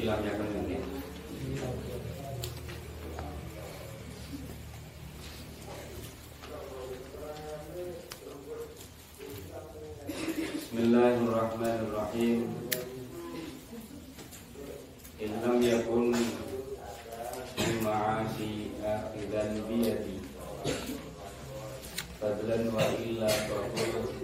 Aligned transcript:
Ilam 0.00 0.24
yakun 0.24 0.48
ini. 0.64 0.80
Bismillahirrahmanirrahim. 10.56 12.48
In 15.20 15.32
lam 15.44 15.60
yakun 15.60 16.16
ma'asi 17.84 18.72
akhidan 18.80 19.52
biyadi 19.68 20.16
Fadlan 22.16 22.72
wa 22.72 22.88
illa 23.04 23.28
faqul 23.28 24.16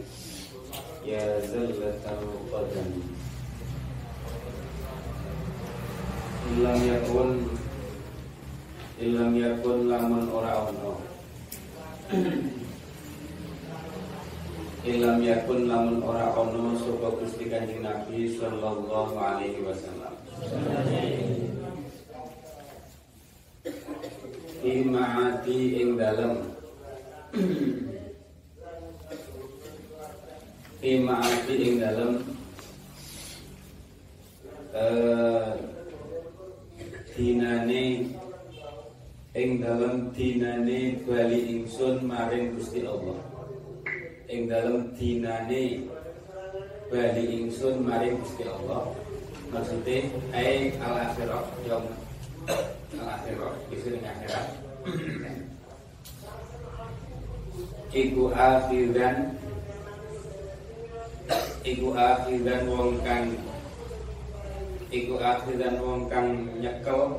Ya 1.05 1.37
zallatal 1.45 2.24
qadami 2.48 3.16
Ilam 6.47 6.79
yakun 6.87 7.30
Ilam 9.03 9.33
yakun 9.35 9.91
lamun 9.91 10.25
ora 10.30 10.71
ono 10.71 10.95
Ilam 14.87 15.19
yakun 15.27 15.66
lamun 15.66 15.98
ora 16.07 16.30
ono 16.33 16.79
Sopo 16.79 17.19
Gusti 17.19 17.51
Kanjeng 17.51 17.83
Nabi 17.83 18.30
Sallallahu 18.39 19.19
alaihi 19.19 19.59
wasallam 19.66 20.15
Ima'ati 24.62 25.61
ing 25.83 25.98
dalem 25.98 26.34
Ima'ati 30.80 31.55
ing 31.58 31.75
dalem 31.83 32.12
eh, 34.72 35.66
dinane 37.16 38.05
ing 39.33 39.50
dalem 39.97 40.12
dinane 40.12 41.00
bali 41.08 41.56
ingsun 41.56 42.05
maring 42.05 42.52
Gusti 42.52 42.84
Allah. 42.84 43.16
Ing 44.28 44.44
dalem 44.44 44.92
dinane 44.92 45.88
bali 46.92 47.25
ingsun 47.41 47.80
maring 47.80 48.20
Gusti 48.20 48.44
Allah. 48.44 48.92
Maksudnya 49.48 50.05
ai 50.36 50.77
al 50.84 51.00
akhirah 51.00 51.44
yang 51.64 51.86
al 53.00 53.08
akhirah 53.08 53.53
ing 53.72 54.05
akhirat 54.05 54.47
iku 57.97 58.25
akhiran 58.36 59.16
iku 61.64 61.88
akhiran 61.97 62.62
wong 62.69 62.92
kang 63.00 63.33
iku 64.92 65.14
akhiran 65.25 65.75
wong 65.81 66.00
kang 66.12 66.28
nyekel 66.60 67.16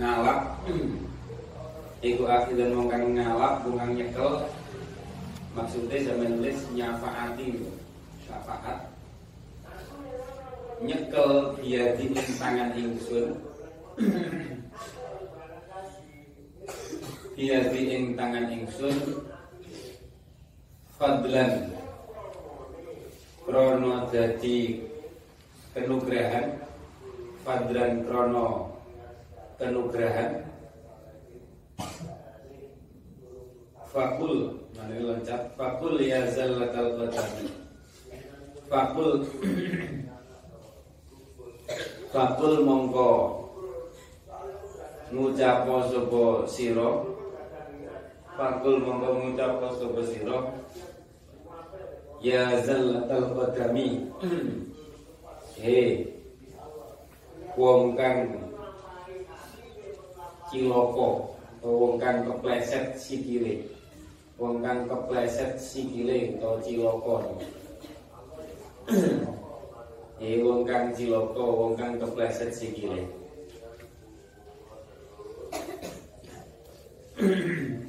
ngalap 0.00 0.56
iku 2.04 2.24
akhiran 2.28 2.76
wong 2.76 2.88
kang 2.92 3.04
ngalap 3.16 3.64
wong 3.64 3.96
nyekel. 3.96 4.44
Maksudnya 5.56 6.04
zaman 6.04 6.36
nulis 6.36 6.58
nyafaati 6.76 7.64
syafaat. 8.28 8.78
Nyekel 10.84 11.56
dia 11.64 11.96
di 11.96 12.12
tangan 12.36 12.76
ingsun. 12.76 13.26
Dia 17.36 17.58
di 17.72 17.80
ing 17.88 18.12
tangan 18.16 18.52
ingsun. 18.52 18.96
Fadlan. 21.00 21.72
Krono 23.46 24.10
dadi 24.10 24.82
kenugrahan 25.76 26.56
fadlan 27.46 28.02
krono 28.08 28.74
kenugrahan 29.60 30.42
fakul 33.92 34.66
ini 34.86 35.02
loncat? 35.02 35.56
Fakul 35.58 35.98
ya 36.00 36.24
zallatal 36.30 36.94
qadami. 37.00 37.48
Fakul. 38.70 39.24
Fakul 42.14 42.52
mongko. 42.62 43.12
Ngucapo 45.10 45.74
sapa 45.90 46.24
sira? 46.48 46.90
Fakul 48.36 48.74
mongko 48.84 49.08
ngucapo 49.20 49.66
sapa 49.74 50.00
sira? 50.06 50.38
Ya 52.22 52.56
zallatal 52.62 53.36
qadami. 53.36 54.06
He. 55.58 56.08
Wong 57.56 57.96
kang 57.96 58.32
ciloko 60.52 61.35
wong 61.74 61.98
kang 61.98 62.22
kepleset 62.22 62.94
sikile. 62.94 63.66
Wong 64.38 64.62
kang 64.62 64.86
kepleset 64.86 65.58
sikile 65.58 66.38
atau 66.38 66.62
ciloko 66.62 67.42
he 70.22 70.38
wong 70.40 70.62
kang 70.62 70.94
ciloko 70.94 71.44
wong 71.58 71.72
kang 71.74 71.98
kepleset 71.98 72.54
sikile. 72.54 73.02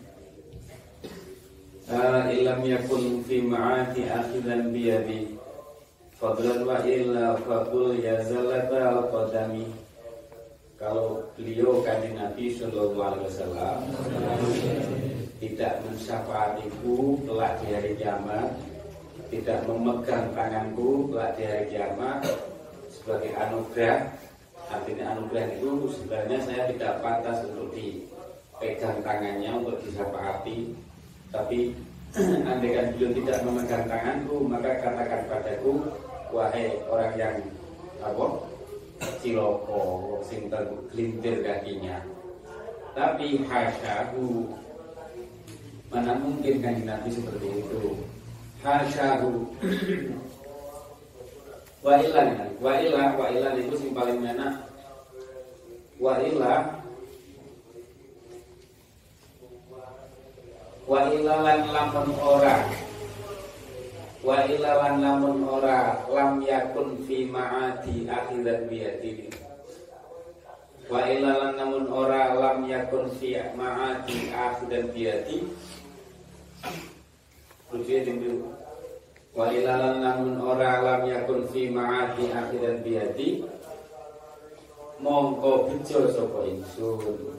Ah, 1.87 2.27
ilam 2.27 2.67
yakun 2.67 3.23
fi 3.23 3.39
ma'ati 3.39 4.11
akhidan 4.11 4.75
biyadi. 4.75 5.39
Fadlan 6.19 6.67
wa 6.67 6.83
illa 6.83 7.39
faqul 7.47 7.95
ya 7.95 8.19
zalata 8.27 8.91
al 8.91 9.07
qadami 9.07 9.86
Kalau 10.77 11.25
beliau 11.33 11.81
kanjeng 11.81 12.13
Nabi 12.13 12.53
Sallallahu 12.53 13.01
Alaihi 13.01 13.25
Wasallam 13.33 13.77
Tidak 15.41 15.73
mensyafaatiku 15.81 17.17
kelak 17.25 17.57
di 17.65 17.67
hari 17.73 17.91
kiamat 17.97 18.53
Tidak 19.33 19.65
memegang 19.65 20.29
tanganku 20.37 21.09
kelak 21.09 21.33
di 21.33 21.43
hari 21.49 21.65
kiamat 21.73 22.21
Sebagai 22.93 23.33
anugerah 23.33 24.17
Artinya 24.67 25.15
anugerah 25.15 25.47
itu 25.55 25.71
sebenarnya 25.95 26.39
saya 26.43 26.61
tidak 26.67 26.99
pantas 26.99 27.39
untuk 27.47 27.71
dipegang 27.71 28.99
tangannya 28.99 29.51
untuk 29.63 29.79
disyafaati. 29.87 30.75
Tapi 31.31 31.71
andai 32.49 32.71
kan 32.75 32.85
beliau 32.95 33.11
tidak 33.15 33.37
memegang 33.47 33.85
tanganku 33.87 34.37
maka 34.47 34.71
katakan 34.79 35.21
padaku 35.27 35.71
wahai 36.31 36.75
orang 36.87 37.13
yang 37.19 37.35
apa 37.99 38.46
ciloko 39.21 40.17
sing 40.25 40.49
tergelintir 40.49 41.45
kakinya. 41.45 42.01
Tapi 42.97 43.45
hasyahu 43.45 44.49
mana 45.93 46.17
mungkin 46.19 46.59
kan 46.59 46.75
Nabi 46.83 47.09
seperti 47.13 47.47
itu? 47.61 47.95
Hasyahu 48.65 49.31
wa 51.85 51.93
ilan 52.01 52.29
wa 52.57 52.73
ilah 52.81 53.09
wa 53.13 53.27
ilan 53.29 53.55
itu 53.61 53.73
sing 53.77 53.93
paling 53.93 54.19
enak 54.25 54.65
wa 56.01 56.17
ilah 56.19 56.61
wa 60.89 60.99
ilalan 61.13 61.59
lamun 61.69 62.09
ora 62.17 62.65
wa 64.25 64.41
ilalan 64.49 64.97
lamun 64.97 65.45
ora 65.45 66.01
lam 66.09 66.41
yakun 66.41 66.97
fi 67.05 67.29
ma'adi 67.29 68.09
akhirat 68.09 68.65
biyadini. 68.65 69.29
Wa 70.87 71.03
ilalan 71.03 71.59
lamun 71.59 71.85
ora 71.91 72.31
lam 72.31 72.63
yakun 72.63 73.11
fi 73.19 73.35
ma'adi 73.35 74.31
akhirat 74.31 74.95
biyadi 74.95 75.43
Rujunya 77.67 78.07
dulu 78.07 78.55
Wa 79.35 79.51
ilalan 79.51 79.99
lamun 79.99 80.39
ora 80.39 80.79
lam 80.79 81.11
yakun 81.11 81.43
fi 81.51 81.67
ma'adi 81.67 82.31
akhirat 82.31 82.87
biyadi 82.87 83.43
Mongko 84.97 85.69
bejo 85.69 86.09
sapa 86.09 86.41
ingsun. 86.47 87.35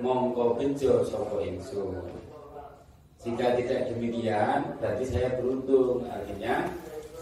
Mongko 0.00 0.56
bejo 0.56 1.04
sapa 1.04 1.42
ingsun 1.42 2.21
jika 3.22 3.54
tidak 3.54 3.86
demikian, 3.94 4.74
berarti 4.82 5.04
saya 5.06 5.38
beruntung. 5.38 6.02
Artinya, 6.10 6.66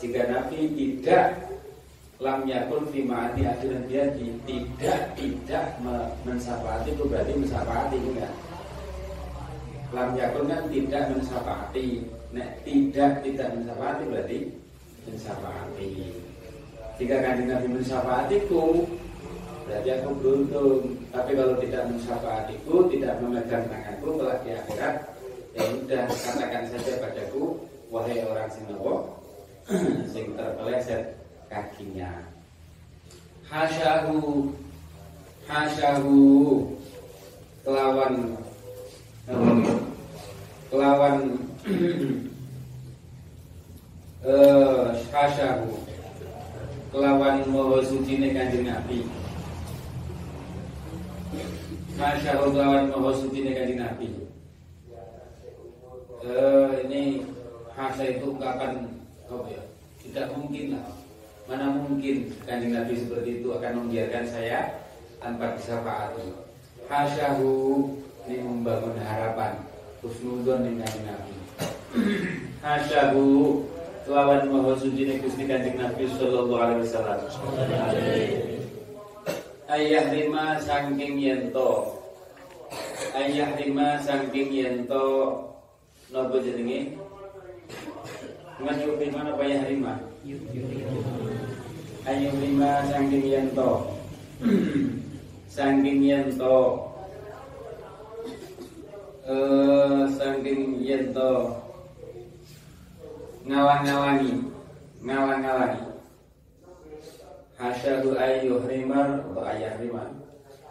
jika 0.00 0.32
Nabi 0.32 0.72
tidak 0.72 1.36
lam 2.20 2.48
yakun 2.48 2.88
fi 2.88 3.04
ma'ati 3.04 3.44
akhiran 3.44 3.84
dia 3.84 4.08
tidak 4.48 5.00
tidak 5.16 5.64
mensafati 6.24 6.92
itu 6.96 7.04
berarti 7.04 7.32
mensafati 7.36 7.96
enggak? 8.00 8.32
Lam 9.92 10.16
yakun 10.16 10.48
kan 10.48 10.62
tidak 10.72 11.04
mensafati. 11.12 11.88
Nek 12.32 12.50
tidak 12.64 13.12
tidak 13.20 13.48
mensafati 13.60 14.02
berarti 14.08 14.38
mensafati. 15.04 15.92
Jika 16.96 17.16
kanjeng 17.20 17.48
Nabi 17.52 17.68
mensafatiku 17.76 18.88
berarti 19.68 19.88
aku 20.00 20.10
beruntung. 20.16 20.96
Tapi 21.12 21.30
kalau 21.36 21.60
tidak 21.60 21.82
mensafatiku 21.92 22.88
tidak 22.88 23.20
memegang 23.20 23.68
tanganku 23.68 24.16
telah 24.16 24.40
di 24.40 24.50
akhirat 24.56 25.19
ya 25.54 25.62
udah 25.66 26.04
katakan 26.06 26.62
saja 26.70 26.92
padaku 27.02 27.58
wahai 27.90 28.22
orang 28.22 28.46
sing 28.54 28.62
nopo 28.70 29.20
sing 30.12 30.34
terpeleset 30.38 31.14
kakinya. 31.50 32.10
Hasyahu 33.50 34.46
hasyahu. 35.50 36.18
Kelawan. 37.66 38.14
Kelawan. 40.70 41.16
Eh 44.20 44.92
hasyahu. 45.08 45.80
Kelawan 46.92 47.40
moho 47.48 47.80
suci 47.80 48.20
kanjeng 48.20 48.68
Nabi. 48.68 49.00
Hasyahu 51.96 52.52
kelawan 52.52 52.92
moho 52.92 53.16
suci 53.16 53.48
kanjeng 53.48 53.80
Nabi 53.80 54.29
eh 56.20 56.70
ini 56.88 57.02
hasya 57.72 58.20
itu 58.20 58.36
kapan 58.36 58.84
oh 59.32 59.44
ya 59.48 59.62
tidak 60.04 60.32
mungkin 60.36 60.76
lah 60.76 60.88
Mana 61.50 61.66
mungkin 61.66 62.30
kanjeng 62.46 62.78
Nabi 62.78 62.94
seperti 62.94 63.42
itu 63.42 63.50
akan 63.50 63.82
membiarkan 63.82 64.22
saya 64.22 64.70
tanpa 65.18 65.50
disafaati. 65.58 66.30
Hasyahu 66.86 67.90
ini 68.30 68.38
membangun 68.38 68.94
harapan 69.02 69.58
husnudon 69.98 70.62
dengan 70.62 70.94
Nabi. 71.02 71.34
Hasyahu 72.62 73.66
lawan 74.06 74.46
maha 74.46 74.78
suci 74.78 75.10
Gusti 75.18 75.42
Kanjeng 75.50 75.74
Nabi 75.74 76.06
sallallahu 76.14 76.54
alaihi 76.54 76.86
wasallam. 76.86 77.18
Ayah 79.66 80.06
lima 80.14 80.54
sangking 80.62 81.18
yento. 81.18 81.98
Ayah 83.10 83.58
lima 83.58 83.98
sangking 84.06 84.54
yento 84.54 85.06
napa 86.10 86.36
jenenge? 86.42 86.98
Ngajuk 88.60 88.98
lima 88.98 89.20
napa 89.24 89.42
ayah 89.46 89.64
lima? 89.70 89.94
ayu 92.00 92.32
lima 92.40 92.80
sangking 92.88 93.28
yanto 93.28 93.92
sangking 95.54 96.00
yanto 96.00 96.58
eh 99.28 100.02
sangking 100.18 100.82
yanto 100.82 101.60
ngalang-ngalangi. 103.46 104.32
Ngalang-ngalangi. 105.00 105.84
Hasyadu 107.60 108.16
ayu 108.16 108.64
rimar 108.64 109.20
atau 109.20 109.44
ayah 109.44 109.76
rimar 109.76 110.08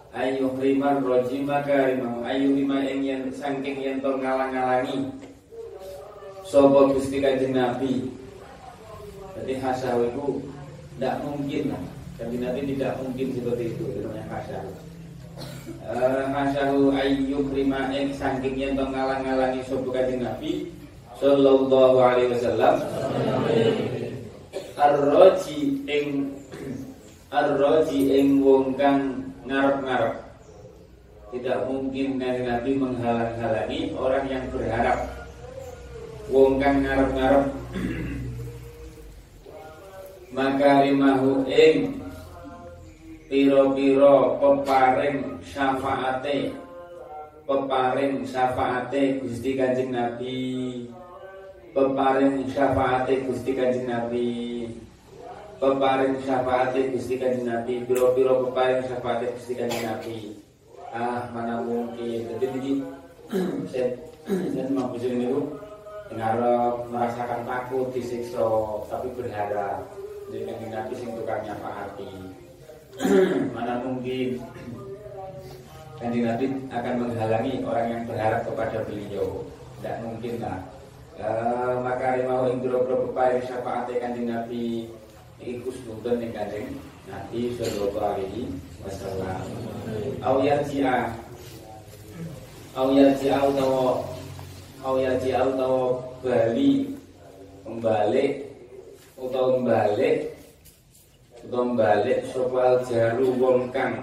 ayu 0.09 0.50
rimar 0.57 0.97
rojima 1.06 1.62
karimah 1.62 2.25
ayu 2.25 2.57
lima 2.57 2.81
yang 2.81 3.01
yang 3.06 3.24
sangking 3.30 3.77
yanto 3.77 4.18
ngalang-ngalangi 4.18 5.06
sobo 6.50 6.90
gusti 6.90 7.22
kanjeng 7.22 7.54
nabi 7.54 8.10
jadi 9.40 9.54
hasyadu 9.63 10.04
itu 10.12 10.25
tidak 11.00 11.16
mungkin 11.24 11.63
lah. 11.72 11.84
Kanji 12.19 12.38
Nabi 12.44 12.62
tidak 12.75 13.00
mungkin 13.00 13.28
seperti 13.31 13.63
itu. 13.72 13.84
Namanya 14.04 14.25
hasyahu. 14.28 14.72
Uh, 15.88 16.24
hasyahu 16.36 16.92
ayyub 16.92 17.48
lima 17.56 17.88
ing 17.96 18.12
saking 18.12 18.60
yang 18.60 18.75
ngalang-ngalangi 18.75 19.63
sopo 19.63 19.96
kanjeng 19.96 20.28
Nabi 20.28 20.68
sallallahu 21.16 21.98
alaihi 22.04 22.36
wasallam. 22.36 22.75
Ar-raji 24.75 25.60
ing 25.88 26.36
ar-raji 27.31 28.00
ing 28.19 28.44
wong 28.44 28.75
kang 28.75 29.24
ngarep-ngarep. 29.48 30.19
Tidak 31.31 31.57
mungkin 31.72 32.19
kanjeng 32.19 32.48
Nabi 32.51 32.72
menghalang-halangi 32.75 33.80
orang 33.96 34.25
yang 34.28 34.44
berharap. 34.51 35.19
Wong 36.29 36.61
kang 36.61 36.85
ngarep-ngarep. 36.85 37.45
Makarimahu 40.29 41.49
ing 41.49 41.97
piro-piro 43.25 44.37
peparing 44.37 45.41
syafaate. 45.41 46.53
Peparing 47.49 48.21
syafaate 48.29 49.25
Gusti 49.25 49.57
Kanjeng 49.57 49.89
Nabi. 49.89 50.37
Peparing 51.73 52.45
syafaate 52.45 53.25
Gusti 53.25 53.51
Kanjeng 53.57 53.89
Nabi. 53.89 54.29
Peparing 55.57 56.21
syafaate 56.21 56.93
Gusti 56.93 57.17
Kanjeng 57.17 57.49
Nabi. 57.49 57.89
Piro-piro 57.89 58.45
peparing 58.45 58.85
syafaate 58.85 59.33
Gusti 59.33 59.57
Kanjeng 59.57 59.81
Nabi. 59.81 60.37
Ah 60.93 61.25
mana 61.33 61.65
mungkin. 61.65 62.37
Jadi 62.37 62.53
ini 62.61 63.65
saya 63.65 63.97
saya 64.29 64.69
mau 64.69 64.93
bisa 64.93 65.09
ini 66.09 66.25
merasakan 66.89 67.45
takut 67.45 67.88
disiksa 67.94 68.45
tapi 68.89 69.07
berharap. 69.13 69.85
Dengan 70.29 70.61
Nabi 70.69 70.94
sing 70.94 71.09
tukang 71.17 71.41
nyafaati 71.41 72.13
mana 73.57 73.81
mungkin? 73.81 74.38
Kanjeng 75.97 76.29
Nabi 76.29 76.45
akan 76.69 76.94
menghalangi 77.01 77.53
orang 77.65 77.88
yang 77.89 78.03
berharap 78.06 78.45
kepada 78.45 78.77
beliau. 78.85 79.41
Tidak 79.81 79.95
mungkin 80.06 80.38
lah 80.38 80.59
e, 81.19 81.27
maka 81.83 82.15
rimau 82.15 82.47
ing 82.47 82.63
bro-bro 82.63 83.09
pepair 83.09 83.44
syafaat 83.44 83.91
kanjeng 84.00 84.29
Nabi. 84.31 84.88
Ikus 85.39 85.79
bukan 85.88 86.19
ning 86.19 86.31
kanjeng 86.35 86.67
Nabi 87.07 87.55
sallallahu 87.57 88.00
alaihi 88.00 88.51
wasallam. 88.83 89.44
Au 90.23 90.39
yarji'a. 90.44 91.15
Au 92.75 92.91
yarji'a 92.94 93.38
utawa 93.50 94.19
au 94.79 94.95
yarji'a 94.95 95.43
utawa 95.43 95.99
bali 96.23 96.87
kembali 97.67 98.25
utawa 99.19 99.59
balik 99.59 100.31
utawa 101.43 101.75
balik 101.75 102.19
sapa 102.31 102.79
jaru 102.87 103.27
wong 103.35 103.67
kang. 103.75 103.99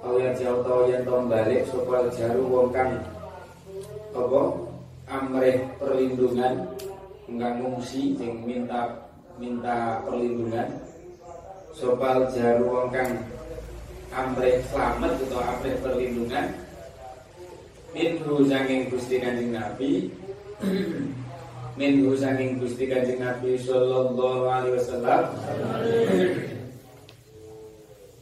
Awi 0.00 0.32
jauh 0.32 0.64
tau 0.64 0.88
yang 0.88 1.04
tau 1.04 1.28
balik 1.28 1.60
sopal 1.68 2.08
jaru 2.14 2.40
wong 2.48 2.72
kang. 2.72 2.96
Apa? 4.16 4.42
Amreh 5.10 5.60
perlindungan 5.76 6.64
enggak 7.28 7.52
ngungsi 7.60 8.16
yang 8.16 8.40
minta 8.46 8.96
minta 9.36 10.00
perlindungan. 10.06 10.72
Sopal 11.76 12.32
jaru 12.32 12.64
wong 12.70 12.88
kang. 12.88 13.12
Amreh 14.14 14.62
selamat 14.72 15.20
atau 15.26 15.42
amreh 15.42 15.74
perlindungan 15.84 16.48
minhu 17.94 18.42
sanging 18.46 18.90
gusti 18.90 19.16
kanjeng 19.18 19.54
nabi. 19.54 20.10
Minhu 21.80 22.12
saking 22.12 22.60
Gusti 22.60 22.84
Kanjeng 22.84 23.24
Nabi 23.24 23.56
sallallahu 23.56 24.44
alaihi 24.52 24.76
wasallam. 24.76 25.22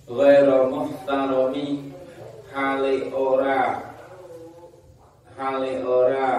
Ghairu 0.06 0.58
muhtarami 0.70 1.90
hale 2.54 2.94
ora. 3.10 3.82
Hale 5.34 5.72
ora. 5.82 6.30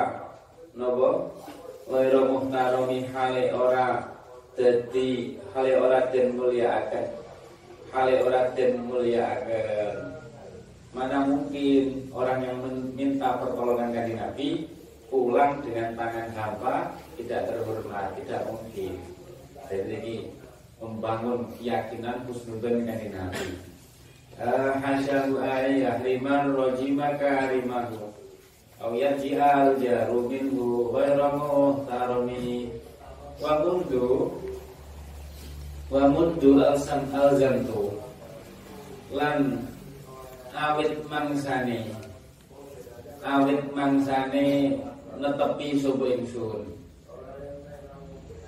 Napa? 0.80 1.12
Ghairu 1.92 2.22
muhtarami 2.32 3.04
hale 3.12 3.52
ora. 3.52 4.00
Dadi 4.56 5.36
hale 5.52 5.76
ora 5.76 6.08
den 6.16 6.40
mulyakaken. 6.40 7.08
Hale 7.92 8.16
ora 8.24 8.48
den 8.56 8.80
mulyakaken 8.88 10.09
mana 10.90 11.26
mungkin 11.26 12.10
orang 12.10 12.40
yang 12.42 12.58
meminta 12.66 13.38
pertolongan 13.38 13.94
kanjeng 13.94 14.18
Nabi 14.18 14.50
pulang 15.10 15.62
dengan 15.62 15.94
tangan 15.98 16.30
hampa 16.34 16.76
tidak 17.18 17.50
terhormat, 17.50 18.14
tidak 18.22 18.42
mungkin. 18.50 18.94
Jadi 19.70 19.94
ini 20.02 20.16
membangun 20.82 21.46
keyakinan 21.58 22.26
husnudzon 22.26 22.86
dengan 22.86 23.30
Nabi. 23.30 23.70
Hasyahu 24.40 25.36
ayah 25.44 26.00
liman 26.00 26.56
rojima 26.56 27.20
karimahu 27.20 28.16
Au 28.80 28.96
yaj'al 28.96 29.76
jaru 29.76 30.32
minhu 30.32 30.96
ghairu 30.96 31.28
muhtarami 31.36 32.72
Wa 33.36 33.60
mundu 33.60 34.32
Wa 35.92 36.08
mundu 36.08 36.64
al-sam 36.64 37.04
al-zantu 37.12 38.00
Lan 39.12 39.60
awit 40.56 40.94
mangsane. 41.06 41.94
Awit 43.22 43.62
mangsane 43.76 44.78
netepi 45.20 45.78
sapa 45.78 46.06
ingsun. 46.10 46.64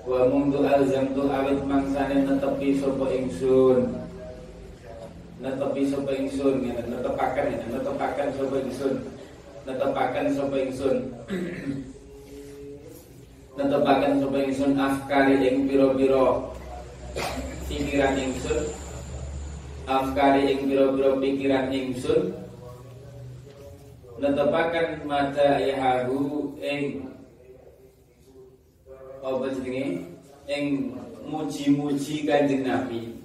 Wa 0.07 0.25
mundu 0.31 0.65
alzamtu 0.65 1.29
awit 1.29 1.61
mangsane 1.67 2.25
netepi 2.25 2.81
sapa 2.81 3.05
ingsun. 3.13 3.79
Netepi 5.41 5.81
sapa 5.89 6.11
ingsun 6.15 6.55
ngene 6.65 6.81
netepaken 6.89 7.45
ngene 7.49 7.65
netepaken 7.77 8.27
sapa 8.37 8.55
ingsun. 8.61 8.95
Netepaken 9.67 10.25
sapa 10.33 10.55
ingsun. 10.57 10.97
Netepaken 13.59 14.13
sapa 14.23 14.37
ingsun 14.47 14.71
afkari 14.79 15.35
ing 15.43 15.67
pira-pira 15.67 16.39
pikiran 17.67 18.15
ingsun 18.15 18.80
afkari 19.91 20.55
ing 20.55 20.71
pira-pira 20.71 21.19
pikiran 21.19 21.67
ingsun 21.67 22.31
netepaken 24.21 25.03
mata 25.03 25.59
yahahu 25.59 26.53
ing 26.63 27.09
apa 29.21 29.45
jenenge? 29.53 30.07
Ing 30.49 30.97
muji-muji 31.29 32.25
Kanjeng 32.25 32.65
Nabi. 32.65 33.21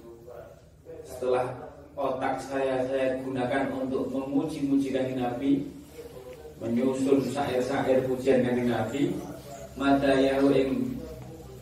Setelah 1.01 1.67
otak 1.97 2.37
saya 2.37 2.85
saya 2.85 3.17
gunakan 3.25 3.73
untuk 3.73 4.05
memuji-muji 4.13 4.93
kanjeng 4.93 5.17
Nabi 5.17 5.65
menyusun 6.61 7.25
syair-syair 7.25 8.05
pujian 8.05 8.45
kanjeng 8.45 8.69
Nabi 8.69 9.17
mata 9.73 10.13
yahu 10.13 10.53
ing 10.53 10.93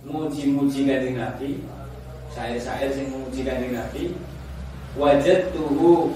muji-muji 0.04 0.84
kanjeng 0.84 1.16
Nabi 1.16 1.64
syair-syair 2.36 2.92
sing 2.92 3.16
memuji 3.16 3.48
kanjeng 3.48 3.80
Nabi 3.80 4.12
wajat 4.96 5.52
tuhu 5.52 6.16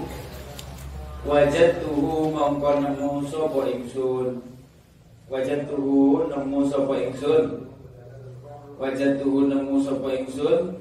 wajat 1.28 1.84
tuhu 1.84 2.32
mongko 2.32 2.80
nemu 2.80 3.28
sapa 3.28 3.62
ingsun. 3.68 4.40
Wajat 5.30 5.68
tuhu 5.68 6.32
nemu 6.32 6.60
sapa 6.72 6.94
ingsun. 6.96 7.46
Wajat 8.80 9.20
tuhu 9.20 9.52
nemu 9.52 9.76
sapa 9.84 10.08
ingsun. 10.16 10.80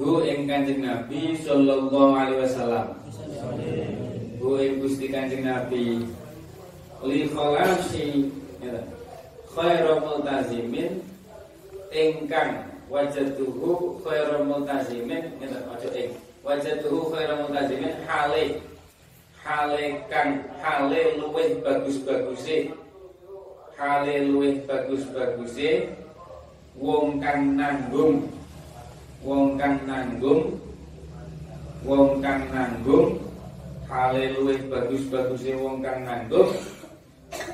Hu 0.00 0.24
ing 0.24 0.48
kanjeng 0.48 0.80
Nabi 0.80 1.36
sallallahu 1.36 2.16
alaihi 2.16 2.40
wasallam. 2.40 2.96
Hu 4.40 4.56
ing 4.56 4.80
Gusti 4.80 5.12
kanjeng 5.12 5.44
Nabi. 5.44 6.08
Li 7.04 7.28
khalasi 7.28 8.32
khairu 9.50 10.00
multazimin 10.00 11.04
ingkang 11.92 12.64
wajatuhu 12.86 13.98
khairu 14.04 14.46
multazimin 14.46 15.36
ngeten 15.36 15.64
aja 15.68 15.90
ing 15.96 16.12
wajatuhu 16.44 17.12
khairu 17.12 17.34
multazimin 17.44 17.94
hale. 18.08 18.60
Hale 19.40 20.04
kang 20.12 20.44
hale 20.60 21.16
luwih 21.16 21.64
bagus-baguse. 21.64 22.76
Hale 23.76 24.14
luwih 24.28 24.60
bagus-baguse. 24.68 25.96
Wong 26.76 27.20
kang 27.24 27.56
nanggung. 27.56 28.28
Wong 29.24 29.56
kang 29.56 29.80
nanggung. 29.88 30.60
Wong 31.84 32.20
kang 32.20 32.44
nanggung. 32.52 33.16
Hale 33.88 34.36
luwih 34.36 34.60
bagus-baguse 34.68 35.56
wong 35.56 35.80
kang 35.80 36.04
nanggung. 36.04 36.52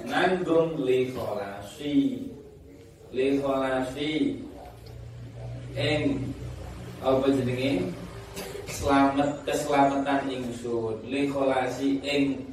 Nanggung 0.07 0.83
li 0.83 1.11
kholasi 1.15 2.27
li 3.15 3.27
kholasi 3.39 4.41
ing 5.77 6.33
apa 7.05 7.27
jenenge 7.31 7.93
selamat 8.67 9.47
keselamatan 9.47 10.27
ingsun 10.27 10.99
li 11.07 11.31
kholasi 11.31 12.03
ing 12.03 12.51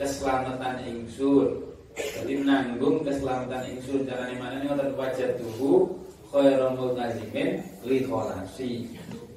keselamatan 0.00 0.80
ingsun 0.88 1.68
jadi 1.92 2.40
nanggung 2.48 3.04
keselamatan 3.04 3.76
ingsun 3.76 4.08
carane 4.08 4.40
mana 4.40 4.64
nih 4.64 4.72
ngoten 4.72 4.96
wajah 4.96 5.36
tuhu 5.36 6.00
khairul 6.32 6.72
multazimin 6.80 7.60
li 7.84 8.08
kholasi 8.08 8.88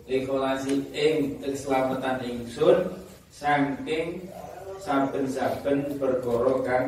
li 0.08 0.18
kholasi 0.24 0.88
ing 0.96 1.44
keselamatan 1.44 2.24
ingsun 2.24 2.88
saking 3.28 4.24
saben-saben 4.80 6.00
perkara 6.00 6.56
kang 6.64 6.86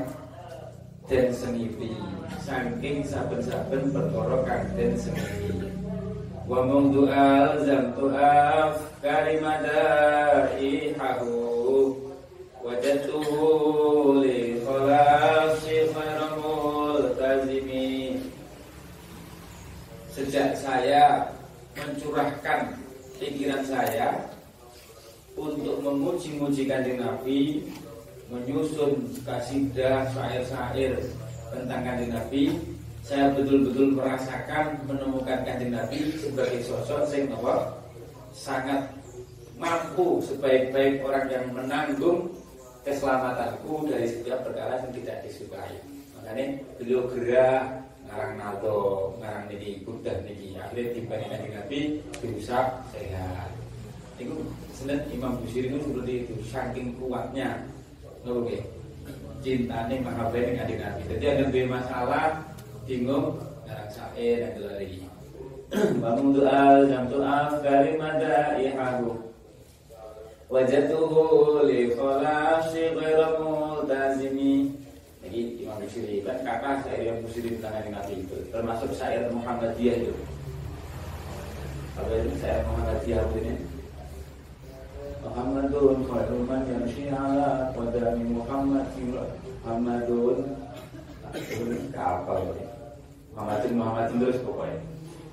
den 1.11 1.27
senipi 1.35 1.91
saking 2.39 3.03
saben-saben 3.03 3.91
perkara 3.91 4.37
kang 4.47 4.63
den 4.79 4.95
senipi 4.95 5.74
mundu 6.45 7.09
alzamtu 7.09 8.13
af 8.13 8.77
kalimada'ihahu 9.01 11.33
wajatuhu 12.61 14.21
li 14.21 14.61
kholasi 14.61 15.89
khairamul 15.89 17.17
tazimi 17.17 18.21
sejak 20.13 20.53
saya 20.53 21.33
mencurahkan 21.73 22.77
pikiran 23.17 23.65
saya 23.65 24.29
untuk 25.33 25.81
memuji-muji 25.81 26.69
kanjeng 26.69 27.01
Nabi 27.01 27.65
menyusun 28.29 29.01
kasidah 29.25 30.13
syair-syair 30.13 30.93
tentang 31.49 31.81
kanjeng 31.81 32.13
Nabi 32.13 32.74
saya 33.05 33.29
betul-betul 33.37 33.93
merasakan 33.93 34.81
menemukan 34.89 35.45
kanjeng 35.45 35.77
Nabi 35.77 36.09
sebagai 36.17 36.65
sosok 36.65 37.05
yang 37.13 37.37
apa 37.37 37.77
sangat 38.33 38.81
mampu 39.61 40.25
sebaik-baik 40.25 41.05
orang 41.05 41.29
yang 41.29 41.45
menanggung 41.53 42.33
keselamatanku 42.81 43.85
dari 43.85 44.09
setiap 44.09 44.41
perkara 44.41 44.81
yang 44.81 44.91
tidak 44.97 45.21
disukai. 45.21 45.77
Makanya 46.17 46.45
beliau 46.81 47.05
gerak 47.13 47.85
ngarang 48.09 48.33
nato, 48.41 49.13
ngarang 49.21 49.53
niki 49.53 49.85
buddha 49.85 50.25
niki 50.25 50.57
akhirnya 50.57 50.97
tiba 50.97 51.13
di 51.21 51.25
kanjeng 51.29 51.53
Nabi 51.61 51.79
dirusak 52.25 52.67
sehat. 52.89 53.53
Itu 54.17 54.49
senin 54.73 55.05
Imam 55.13 55.37
Busiri 55.45 55.69
itu 55.69 55.77
seperti 55.77 56.13
itu 56.25 56.35
saking 56.49 56.97
kuatnya, 56.97 57.69
oke. 58.25 58.57
Cintanya 59.45 59.93
mahabbah 60.01 60.41
dengan 60.41 60.65
Nabi. 60.65 61.01
Jadi 61.05 61.25
ada 61.29 61.43
dua 61.53 61.65
masalah 61.69 62.54
bingung 62.85 63.41
ngarang 63.65 63.89
syair 63.89 64.55
dan 64.55 64.77
lagi 64.77 65.01
bangun 66.01 66.37
doa 66.37 66.85
jam 66.85 67.09
doa 67.09 67.57
dari 67.65 67.97
mada 67.97 68.55
wajatuhu 70.55 71.67
li 71.67 71.91
kholasi 71.91 72.95
ghairu 72.95 73.27
multazimi. 73.43 74.71
Jadi 75.25 75.65
Imam 75.65 75.81
Busiri 75.81 76.21
kan 76.21 76.37
kakak 76.45 76.85
saya 76.85 77.11
yang 77.11 77.19
Busiri 77.25 77.57
tentang 77.57 77.89
Nabi 77.89 78.23
itu 78.23 78.37
termasuk 78.53 78.93
syair 78.93 79.25
Muhammadiyah 79.33 80.05
itu. 80.05 80.13
Apa 81.97 82.13
ini 82.13 82.33
syair 82.37 82.61
Muhammadiyah 82.69 83.25
ini 83.41 83.53
Muhammadun 85.25 86.05
khairul 86.05 86.45
man 86.45 86.61
yamshi 86.69 87.09
ala 87.09 87.73
qadami 87.73 88.23
Muhammad 88.29 88.85
Muhammadun. 89.65 90.39
Kapal 91.91 92.47
ini 92.53 92.74
Muhammadin 93.35 93.75
Muhammadin 93.75 94.15
terus 94.23 94.39
pokoknya. 94.47 94.79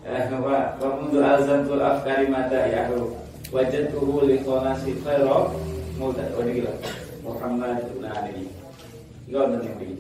Eh 0.02 0.26
apa 0.26 0.74
wa 0.82 0.88
mundu 0.98 1.22
azantul 1.22 1.78
afkari 1.78 2.26
mata 2.26 2.66
yahu. 2.66 3.14
Wajadtuhu 3.54 4.26
li 4.26 4.42
kholasi 4.42 4.98
khairah 5.06 5.54
muda 5.94 6.26
oh 6.34 6.42
ini 6.42 6.58
gila. 6.58 6.74
Muhammad 7.22 7.78
nah 8.02 8.26
ini 8.26 8.50
gila 9.30 9.54
benar 9.54 9.78
ini 9.78 9.94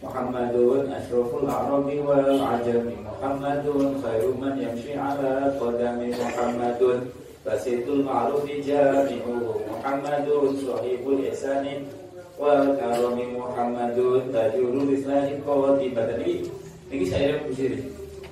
Muhammadun 0.00 0.88
ashraful 0.96 1.44
arabi 1.44 2.00
wal 2.00 2.40
ajami. 2.40 2.96
Muhammadun 3.04 4.00
khairu 4.00 4.32
man 4.40 4.56
yamshi 4.56 4.96
ala 4.96 5.52
qadami. 5.60 6.08
Muhammadun 6.16 7.12
basitul 7.44 8.00
ma'rufi 8.08 8.64
jami'uhu 8.64 9.60
Muhammadun 9.68 10.56
sahibul 10.56 11.20
ihsani 11.20 11.84
wal 12.40 12.72
karami. 12.80 13.36
Muhammadun 13.36 14.32
tajurul 14.32 14.88
islahi 14.88 15.36
qawati 15.44 15.92
badani 15.92 16.48
ini 16.92 17.04
saya 17.08 17.40
busiri 17.48 17.80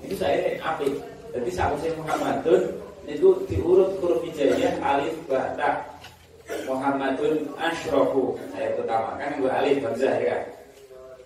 ini. 0.05 0.15
Saya 0.15 0.61
api. 0.61 0.89
Jadi 1.33 1.51
saya 1.51 1.91
Muhammadun 1.97 2.63
itu 3.09 3.29
diurut 3.49 3.91
huruf 3.99 4.21
hijaiyah 4.27 4.77
alif 4.83 5.15
bata 5.27 5.83
Muhammadun 6.67 7.47
asyrafu 7.59 8.35
saya 8.53 8.75
pertama 8.75 9.17
kan 9.17 9.31
gue 9.41 9.51
alif 9.51 9.79
hamzah 9.81 10.15
ya. 10.21 10.37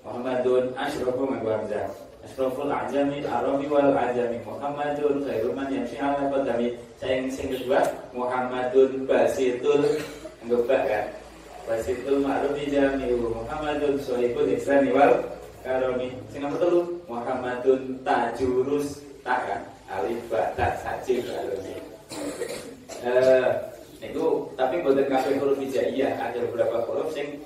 Muhammadun 0.07 0.71
asyrafu 0.79 1.27
gue 1.27 1.53
hamzah. 1.53 1.91
Asraful 2.25 2.73
ajami 2.73 3.21
arabi 3.29 3.69
wal 3.69 3.93
ajami. 3.93 4.41
Muhammadun 4.49 5.29
khairuman 5.29 5.69
yang 5.69 5.85
ala 6.01 6.25
qadami. 6.33 6.73
Saya 6.97 7.21
yang 7.21 7.29
sing 7.29 7.53
kedua 7.53 7.85
Muhammadun 8.17 9.05
basitul 9.05 9.85
ngebak 10.49 10.83
kan 10.89 11.05
basitul 11.69 12.21
ma'ruf 12.25 12.57
jami 12.69 13.13
Muhammadun 13.13 13.97
sohibul 14.01 14.49
ihsani 14.57 14.93
wal 14.93 15.21
karoni 15.65 16.13
sing 16.33 16.45
nomor 16.45 16.94
Muhammadun 17.09 18.01
tajurus 18.05 19.01
tak 19.25 19.41
kan? 19.45 19.63
Alif 19.85 20.21
ba 20.33 20.49
ta 20.57 20.73
sajil 20.81 21.21
karoni 21.23 21.77
eh 23.05 23.53
itu 24.05 24.25
tapi 24.57 24.81
buatan 24.85 25.09
kafe 25.09 25.37
huruf 25.41 25.61
hijaiyah 25.61 26.13
ada 26.21 26.41
beberapa 26.49 26.85
huruf 26.89 27.13
yang 27.17 27.37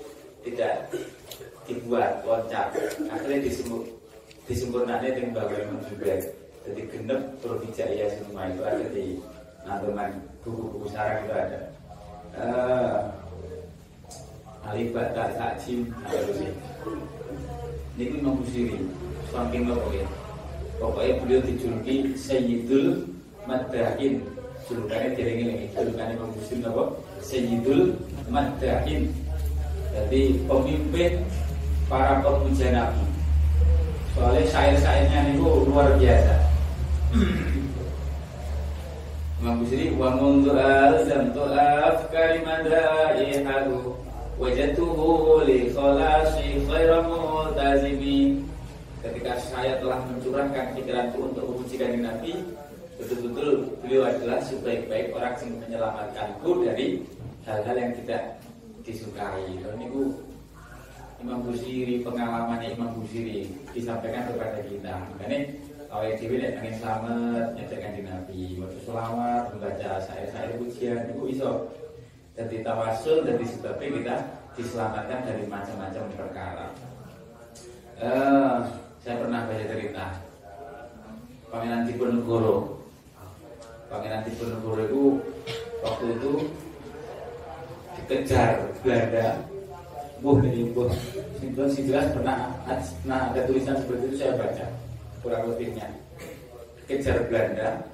tidak 0.43 0.87
dibuat 1.67 2.23
loncat. 2.23 2.75
Akhirnya 3.11 3.47
disebut 3.47 3.83
disempurnanya 4.47 5.15
dengan 5.15 5.45
bagaimana 5.45 5.83
juga. 5.91 6.15
Jadi 6.67 6.81
genep 6.91 7.21
huruf 7.43 7.63
hijaiyah 7.67 8.11
semua 8.19 8.51
itu 8.51 8.63
ada 8.63 8.87
di 8.95 9.07
nantuman 9.67 10.11
buku-buku 10.43 10.87
sarang 10.95 11.27
itu 11.27 11.35
ada. 11.35 11.61
Uh, 12.39 12.99
alif 14.71 14.95
ba 14.95 15.11
ta 15.11 15.27
sajil 15.35 15.91
ada 16.07 16.31
di 16.39 16.49
ini 17.99 18.15
Imam 18.15 18.39
Busiri 18.39 18.79
saking 19.29 19.69
ya 19.69 20.07
pokoknya 20.79 21.15
beliau 21.23 21.41
dijuluki 21.43 22.15
Sayyidul 22.15 23.11
Maddain. 23.45 24.23
Julukannya 24.69 25.17
dereng 25.17 25.39
ini 25.49 25.55
julukannya 25.73 26.15
Imam 26.21 26.31
Busiri 26.37 26.61
nopo 26.61 26.83
Sayyidul 27.25 27.97
Maddain. 28.29 29.11
Jadi 29.97 30.23
pemimpin 30.47 31.13
para 31.89 32.21
pemuja 32.23 32.69
Nabi. 32.71 33.05
Soalnya 34.15 34.43
syair-syairnya 34.51 35.35
itu 35.35 35.49
luar 35.67 35.97
biasa. 35.97 36.35
Imam 39.41 39.63
Busiri 39.63 39.95
wa 39.95 40.19
mundu 40.19 40.53
alzamtu 40.55 41.43
afkari 41.55 42.43
madaihahu 42.43 43.95
wajatuhu 44.39 45.43
li 45.47 45.71
khalasi 45.75 46.63
khairu 46.67 47.07
multazimi 47.07 48.48
ketika 48.99 49.33
saya 49.39 49.79
telah 49.79 50.03
mencurahkan 50.11 50.75
pikiranku 50.75 51.19
untuk 51.31 51.45
memuji 51.55 51.77
kanjeng 51.79 52.05
Nabi 52.05 52.33
betul-betul 52.99 53.79
beliau 53.79 54.03
adalah 54.11 54.43
sebaik-baik 54.43 55.15
orang 55.15 55.35
yang 55.39 55.55
menyelamatkanku 55.63 56.51
dari 56.67 56.87
hal-hal 57.47 57.77
yang 57.79 57.93
tidak 58.03 58.23
disukai. 58.83 59.47
Dan 59.63 59.79
itu 59.79 60.03
Imam 61.23 61.47
Busiri 61.47 62.03
pengalamannya 62.03 62.75
Imam 62.75 62.99
Busiri 62.99 63.47
disampaikan 63.71 64.27
kepada 64.35 64.59
kita. 64.67 64.95
Makanya 65.15 65.39
awal 65.95 66.15
dewi 66.19 66.43
nek 66.43 66.59
pengen 66.59 66.75
selamat 66.83 67.47
nyetekan 67.55 67.93
di 67.95 68.03
Nabi, 68.03 68.43
waktu 68.59 68.79
selamat 68.83 69.43
membaca 69.55 69.91
saya-saya 70.03 70.59
pujian 70.59 71.07
itu 71.15 71.23
bisa 71.33 71.49
jadi 72.35 72.57
tawasul 72.67 73.27
dan 73.27 73.35
disebabkan 73.39 73.91
kita 73.99 74.17
diselamatkan 74.59 75.21
dari 75.23 75.45
macam-macam 75.47 76.05
perkara. 76.19 76.67
Uh, 77.99 78.63
saya 79.03 79.15
pernah 79.23 79.47
baca 79.47 79.65
cerita. 79.65 80.07
Pangeran 81.49 81.87
Diponegoro. 81.89 82.57
Pangeran 83.89 84.23
Diponegoro 84.27 84.83
itu 84.85 85.03
waktu 85.81 86.05
itu 86.19 86.33
dikejar 87.97 88.69
Belanda. 88.83 89.27
Buh 90.19 90.43
ini 90.43 90.75
buh 90.75 90.91
Si 91.39 91.87
jelas 91.87 92.11
pernah 92.11 92.51
Nah 93.07 93.31
ada 93.31 93.47
tulisan 93.47 93.79
seperti 93.79 94.11
itu 94.11 94.17
saya 94.19 94.35
baca. 94.35 94.67
Kurang 95.23 95.55
lebihnya. 95.55 95.87
Kejar 96.91 97.23
Belanda. 97.31 97.87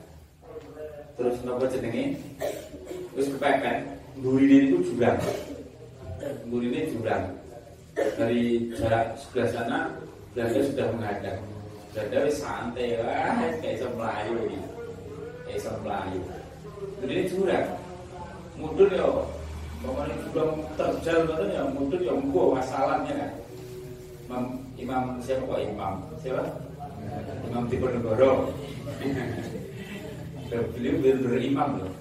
Terus 1.15 1.37
nopo 1.47 1.69
jenenge? 1.69 2.19
Terus 3.15 3.29
kepekan 3.37 3.87
Buri 4.19 4.71
itu 4.71 4.79
jurang. 4.95 5.19
Buri 6.49 6.67
ini 6.73 6.91
jurang. 6.91 7.35
Dari 7.95 8.75
jarak 8.75 9.15
sebelah 9.19 9.49
sana 9.55 9.79
Belanda 10.35 10.61
sudah 10.67 10.87
menghadap 10.91 11.37
Belanda 11.95 12.19
santai 12.35 12.99
lah 12.99 13.39
Kayak 13.63 13.75
bisa 13.79 13.87
Melayu 13.95 14.35
ini 14.51 14.61
Kayak 15.47 15.57
bisa 15.63 15.71
Melayu 15.87 16.21
Jadi 16.99 17.13
ini 17.15 17.25
jurang 17.31 17.69
Mudun 18.59 18.91
ya 18.91 19.07
Pokoknya 19.79 20.15
jurang 20.27 20.53
terjal 20.75 21.19
betul 21.31 21.49
ya 21.55 21.63
Mudun 21.71 22.01
ya 22.03 22.13
Munggu 22.19 22.43
masalahnya 22.59 23.15
kan. 23.15 23.33
Imam, 24.25 24.45
Imam 24.75 25.03
siapa 25.23 25.47
kok 25.47 25.61
Imam? 25.63 25.95
Siapa? 26.19 26.43
Imam 27.47 27.69
Diponegoro. 27.71 28.51
Beliau 30.75 30.95
benar-benar 31.03 31.43
imam 31.43 31.69
loh 31.83 31.93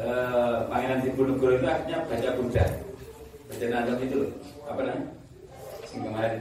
eh, 0.00 0.56
Pangeran 0.66 1.06
Diponegoro 1.06 1.54
itu 1.54 1.66
artinya 1.66 1.98
baca 2.10 2.28
Buddha 2.34 2.66
Baca 3.46 3.66
Nandam 3.70 3.98
itu 4.02 4.20
Apa 4.66 4.80
namanya? 4.82 5.06
Kemarin 5.86 6.34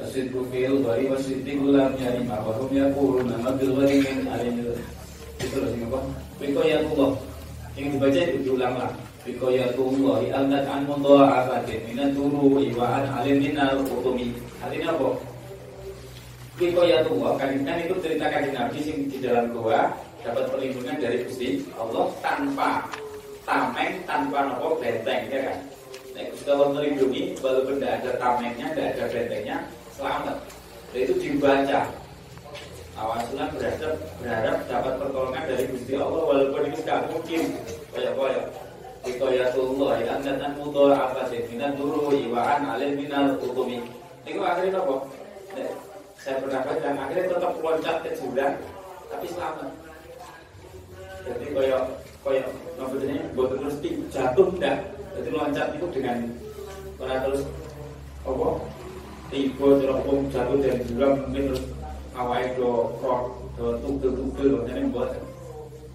Wasidku 0.00 0.48
lam 1.68 1.92
yani 2.00 2.24
ma 2.24 2.40
wa 2.40 2.56
hum 2.56 2.72
yaquluna 2.72 3.36
ma 3.44 3.52
bil 3.52 3.76
bari 3.76 4.00
min 4.00 4.24
alim 4.32 4.56
itu. 4.56 4.72
Loh 5.60 5.68
sing 5.68 5.84
apa? 5.84 6.00
Biko 6.40 6.60
ya 6.64 6.80
Allah 6.80 7.12
yang 7.76 7.92
dibaca 7.92 8.20
diulang 8.40 8.74
lah. 8.80 8.92
Biko 9.24 9.52
ya 9.52 9.68
alnat 10.32 10.64
an 10.64 10.88
mundoa 10.88 11.44
abatin 11.44 11.84
minan 11.84 12.16
turu 12.16 12.64
iwaan 12.64 13.04
alim 13.12 13.36
minal 13.44 13.84
utumi 13.84 14.32
artinya 14.64 14.96
apa? 14.96 15.08
Biko 16.56 16.80
ya 16.88 17.04
Allah 17.04 17.30
kan, 17.36 17.52
kan 17.64 17.76
itu 17.84 17.94
ceritakan 18.00 18.40
di 18.48 18.50
Nabi 18.56 18.78
sing 18.80 18.96
di 19.12 19.20
dalam 19.20 19.52
gua 19.52 19.92
dapat 20.24 20.44
perlindungan 20.52 20.96
dari 21.00 21.24
Gusti 21.24 21.64
Allah 21.76 22.08
tanpa 22.20 22.84
tameng 23.44 24.00
tanpa 24.04 24.48
nopo 24.48 24.76
benteng 24.80 25.28
ya 25.32 25.40
kan 25.48 25.58
Allah 26.48 26.68
melindungi 26.72 27.36
walaupun 27.44 27.76
tidak 27.76 28.00
ada 28.00 28.10
tamengnya, 28.16 28.66
tidak 28.72 28.88
ada 28.96 29.04
bentengnya, 29.12 29.56
selamat. 29.96 30.36
Dan 30.90 30.98
itu 31.04 31.14
dibaca. 31.20 31.80
Awasnya 33.00 33.44
berharap, 33.56 33.96
berharap 34.20 34.58
dapat 34.68 34.94
pertolongan 35.00 35.44
dari 35.48 35.64
Gusti 35.72 35.92
Allah 35.96 36.22
walaupun 36.24 36.62
itu 36.68 36.78
tidak 36.84 37.00
mungkin. 37.08 37.42
Koyak-koyak. 37.92 38.46
Ikoyatullah 39.00 39.96
ya 40.04 40.20
dan 40.20 40.52
mudah 40.60 40.92
apa 40.92 41.24
sih? 41.32 41.40
Minan 41.48 41.72
dulu 41.80 42.12
iwaan 42.12 42.68
alim 42.68 43.00
minal 43.00 43.32
utumi. 43.40 43.80
Itu 44.28 44.44
akhirnya 44.44 44.76
apa? 44.76 45.08
Saya 46.20 46.36
pernah 46.44 46.60
baca 46.60 46.88
akhirnya 46.92 47.32
tetap 47.32 47.52
loncat 47.64 47.96
ke 48.04 48.10
jurang 48.20 48.60
tapi 49.08 49.26
selamat. 49.32 49.68
Jadi 51.24 51.46
koyok 51.56 51.84
koyok 52.20 52.46
maksudnya 52.76 53.24
buat 53.32 53.56
terus 53.56 53.76
jatuh 54.12 54.46
enggak 54.52 54.76
jadi 55.16 55.28
loncat 55.34 55.66
itu 55.74 55.86
dengan 55.90 56.18
para 57.00 57.16
terus 57.26 57.42
apa? 58.22 58.48
Tiba 59.30 59.68
pun 60.02 60.26
jatuh 60.30 60.58
dan 60.58 60.82
jurang 60.90 61.14
mungkin 61.22 61.54
terus 61.54 61.62
awal 62.18 62.42
itu 62.42 62.70
rock 62.98 63.22
do 63.54 63.78
tugel 63.78 64.10
tugel 64.18 64.48
makanya 64.58 64.90
buat 64.90 65.10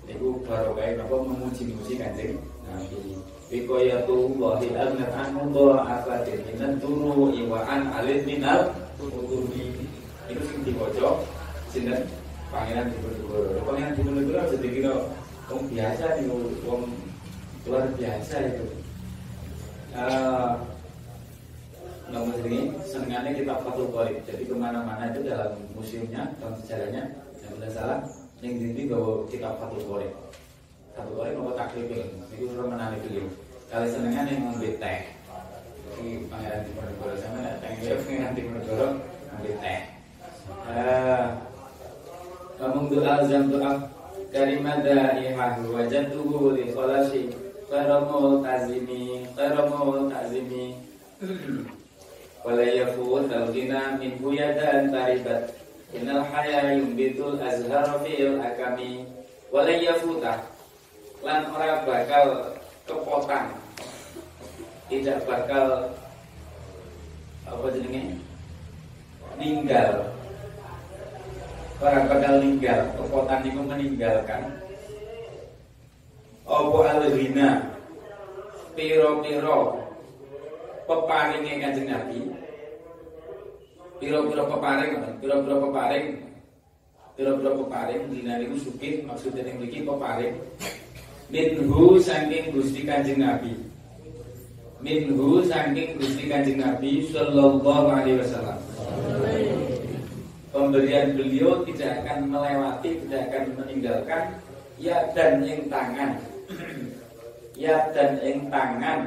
itu 0.07 0.27
baru 0.47 0.71
kayak 0.77 1.03
apa 1.03 1.15
memuji-muji 1.19 1.93
kanjeng 1.99 2.39
Nabi. 2.63 3.19
Bikoyatu 3.51 4.39
wahi 4.39 4.71
agnet 4.73 5.11
anu 5.11 5.51
doa 5.51 5.83
akadin 5.83 6.41
minan 6.47 6.79
turu 6.79 7.29
iwaan 7.35 7.91
alit 7.93 8.23
minal 8.23 8.73
utumi 8.97 9.75
itu 10.31 10.41
sing 10.49 10.59
diwoco 10.65 11.27
sinten? 11.69 12.07
Pangeran 12.53 12.87
Diponegoro. 12.87 13.59
Pangeran 13.67 13.93
Diponegoro 13.99 14.41
jadi 14.55 14.67
kira 14.71 14.93
wong 15.51 15.61
biasa 15.69 16.05
nih 16.17 16.25
wong 16.63 16.81
luar 17.67 17.85
biasa 17.99 18.35
itu 18.53 18.65
uh, 19.95 20.59
ini 22.45 22.69
senengannya 22.85 23.31
kita 23.33 23.53
Fatul 23.65 23.89
Qorib 23.89 24.21
jadi 24.29 24.43
ke 24.45 24.55
mana-mana 24.55 25.09
itu 25.09 25.25
dalam 25.25 25.57
museumnya 25.73 26.29
dalam 26.37 26.55
sejarahnya 26.61 27.03
yang 27.41 27.51
tidak 27.57 27.71
salah 27.73 27.99
yang 28.43 28.53
dindi 28.61 28.85
bahwa 28.85 29.25
kita 29.25 29.49
Fatul 29.57 29.81
Qorib 29.89 30.13
Fatul 30.93 31.13
Qorib 31.17 31.33
mau 31.41 31.57
taklifin 31.57 32.07
itu 32.31 32.51
sudah 32.51 32.67
menarik 32.71 32.99
beliau. 33.03 33.27
Kali 33.65 33.87
senengan 33.89 34.29
yang 34.29 34.39
ngambil 34.47 34.73
teh 34.77 34.99
ini 35.95 36.27
pangeran 36.27 36.61
Diponegoro 36.67 37.13
sama 37.17 37.37
nggak 37.41 37.55
teh 37.59 37.71
dia 37.81 37.95
pangeran 37.99 38.31
Diponegoro 38.37 38.87
ngambil 39.01 39.53
teh. 39.59 39.79
Kamu 42.55 42.79
doa 42.87 43.13
jam 43.27 43.43
doa. 43.51 43.73
Kalimat 44.31 44.83
dari 44.83 45.31
wajah 45.35 46.03
tubuh 46.11 46.51
di 46.59 46.67
kholasi 46.75 47.44
Karamul 47.65 48.45
tazimi 48.45 49.25
Karamul 49.33 50.11
tazimi 50.11 50.77
Wala 52.45 52.61
yafut 52.61 53.25
al-gina 53.33 53.97
min 53.97 54.21
huyadan 54.21 54.93
taribat 54.93 55.49
Innal 55.95 56.27
haya 56.27 56.75
yumbitul 56.75 57.39
azhar 57.39 58.03
fil 58.03 58.35
akami. 58.43 59.07
Wala 59.47 59.71
yafuta 59.71 60.43
Lan 61.23 61.47
ora 61.55 61.87
bakal 61.87 62.51
kepotang. 62.83 63.55
Tidak 64.91 65.23
bakal 65.23 65.95
Apa 67.47 67.65
jenenge? 67.71 68.19
Ninggal. 69.39 70.11
Orang 71.79 72.05
bakal 72.11 72.33
ninggal. 72.43 72.81
Kepotang 72.99 73.41
itu 73.47 73.61
meninggalkan 73.63 74.64
apa 76.45 76.79
al-ghina 76.93 77.73
piro-piro 78.77 79.81
peparinge 80.85 81.53
Kanjeng 81.57 81.89
Nabi. 81.89 82.19
Piro-piro 83.97 84.43
peparing 84.45 84.93
piro-piro 85.17 85.57
peparing. 85.69 86.07
Piro-piro 87.15 87.51
peparing 87.65 88.01
dina 88.11 88.37
niku 88.37 88.59
maksudnya 89.09 89.41
yang 89.41 89.57
mriki 89.57 89.81
peparing. 89.81 90.35
Minhu 91.33 91.97
saking 91.97 92.53
Gusti 92.53 92.85
Kanjeng 92.85 93.17
Nabi. 93.17 93.57
Minhu 94.85 95.41
saking 95.49 95.97
Gusti 95.97 96.29
Kanjeng 96.29 96.61
Nabi 96.61 97.09
sallallahu 97.09 97.89
alaihi 97.89 98.21
wasallam. 98.21 98.59
Pemberian 100.53 101.17
beliau 101.17 101.65
tidak 101.67 102.05
akan 102.05 102.31
melewati 102.31 102.95
tidak 103.03 103.27
akan 103.27 103.43
meninggalkan 103.59 104.23
ya 104.79 105.03
dan 105.11 105.43
yang 105.43 105.67
tangan 105.67 106.15
ya 107.55 107.89
dan 107.95 108.19
ing 108.21 108.51
tangan. 108.51 109.01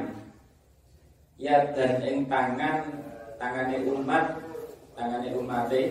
Ya 1.39 1.71
dan 1.71 2.03
ing 2.03 2.27
tangan 2.27 2.83
tangane 3.39 3.77
umat 3.87 4.25
tangane 4.97 5.29
umate. 5.37 5.81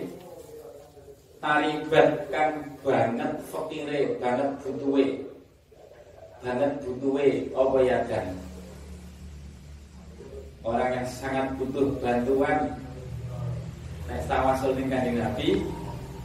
Talibat 1.39 2.27
kan 2.29 2.51
banget 2.83 3.31
fakire 3.47 4.19
banget 4.19 4.49
butuhe. 4.61 5.05
Banget 6.43 6.71
butuhe 6.83 7.47
apa 7.55 7.77
ya 7.81 7.97
dan? 8.05 8.27
Orang 10.59 10.91
yang 10.91 11.07
sangat 11.07 11.55
butuh 11.55 11.95
bantuan. 12.03 12.75
Nek 14.11 14.25
tawasul 14.27 14.75
ning 14.75 14.91
kanjeng 14.91 15.23
Nabi 15.23 15.63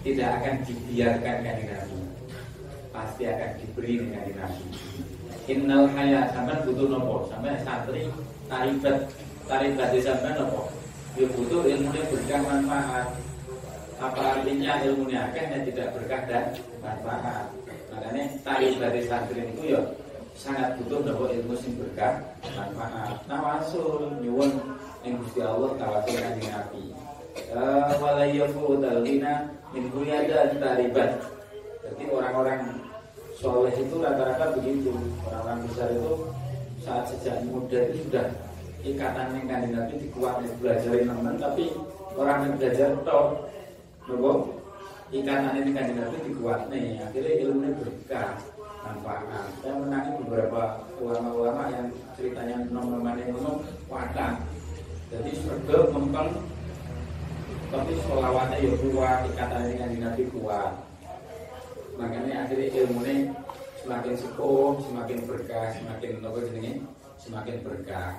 tidak 0.03 0.43
akan 0.43 0.55
dibiarkan 0.67 1.37
kanjeng 1.47 1.71
Nabi. 1.71 1.99
Pasti 2.91 3.23
akan 3.31 3.51
diberi 3.63 3.93
dengan 4.03 4.27
Nabi. 4.35 4.65
Innal 5.45 5.85
haya 5.93 6.25
sampai 6.33 6.57
butuh 6.65 6.89
nopo 6.89 7.29
sampai 7.29 7.61
santri 7.61 8.09
taribat 8.49 8.97
taribat 9.45 9.89
di 9.93 10.01
sampai 10.01 10.33
nopo. 10.41 10.73
Ya 11.21 11.29
butuh 11.37 11.69
ilmunya 11.69 12.03
berkah 12.09 12.41
manfaat. 12.49 13.07
Apa 14.01 14.41
artinya 14.41 14.81
ilmunya 14.89 15.29
akan 15.29 15.53
yang 15.53 15.65
tidak 15.69 15.93
berkah 15.93 16.21
dan 16.25 16.45
manfaat. 16.81 17.53
Makanya 17.93 18.25
taribat 18.41 18.91
di 18.97 19.03
santri 19.05 19.45
itu 19.45 19.77
ya 19.77 19.81
sangat 20.33 20.81
butuh 20.81 21.13
nopo 21.13 21.29
ilmu 21.29 21.53
sing 21.61 21.77
berkah 21.77 22.25
manfaat. 22.57 23.13
Tawasul 23.29 24.17
nyuwun 24.25 24.49
yang 25.05 25.21
Gusti 25.21 25.45
Allah 25.45 25.77
tawasul 25.77 26.25
kanjeng 26.25 26.49
Nabi. 26.57 26.83
Eh, 27.37 27.93
wala 28.01 28.25
yafudal 28.33 29.05
ghina 29.05 29.53
min 29.77 29.93
dan 30.25 30.57
taribat. 30.57 31.21
Jadi 31.85 32.05
orang-orang 32.09 32.84
soleh 33.39 33.75
itu 33.75 33.95
rata-rata 33.99 34.55
begitu. 34.59 34.93
Orang-orang 35.27 35.67
besar 35.69 35.89
itu 35.91 36.15
saat 36.85 37.05
sejak 37.09 37.43
muda 37.49 37.79
itu 37.91 38.09
sudah 38.09 38.27
ikatan 38.85 39.33
yang 39.41 39.47
kanjeng 39.49 39.73
Nabi 39.73 39.95
dikuatin 39.97 40.51
belajar 40.61 40.93
teman 40.93 41.37
tapi 41.41 41.73
orang 42.21 42.39
yang 42.45 42.55
belajar 42.61 42.89
toh 43.01 43.49
nopo 44.05 44.33
ini 45.09 45.25
kanjeng 45.73 45.97
Nabi 45.97 46.17
dikuatin 46.29 47.01
akhirnya 47.01 47.33
ilmunya 47.49 47.71
berkah 47.81 48.37
manfaat. 48.85 49.49
Saya 49.65 49.75
menangi 49.81 50.11
beberapa 50.25 50.85
ulama-ulama 51.01 51.73
yang 51.73 51.87
ceritanya 52.13 52.57
nom-noman 52.69 53.17
yang 53.17 53.33
ngomong 53.33 53.65
wadah. 53.89 54.37
Jadi 55.09 55.31
surga 55.41 55.77
mempeng 55.95 56.31
tapi 57.73 57.93
sholawatnya 58.07 58.63
ya 58.63 58.71
kuat, 58.79 59.19
ikatan 59.35 59.63
dengan 59.67 59.91
Nabi 60.07 60.23
kuat. 60.31 60.73
Makanya 61.95 62.47
akhirnya 62.47 62.69
ilmunya 62.85 63.17
semakin 63.85 64.15
sepuh, 64.17 64.81
semakin 64.83 65.19
berkah, 65.29 65.69
semakin 65.77 66.11
apa 66.25 66.39
jenenge? 66.51 66.73
Semakin 67.21 67.57
berkah. 67.63 68.13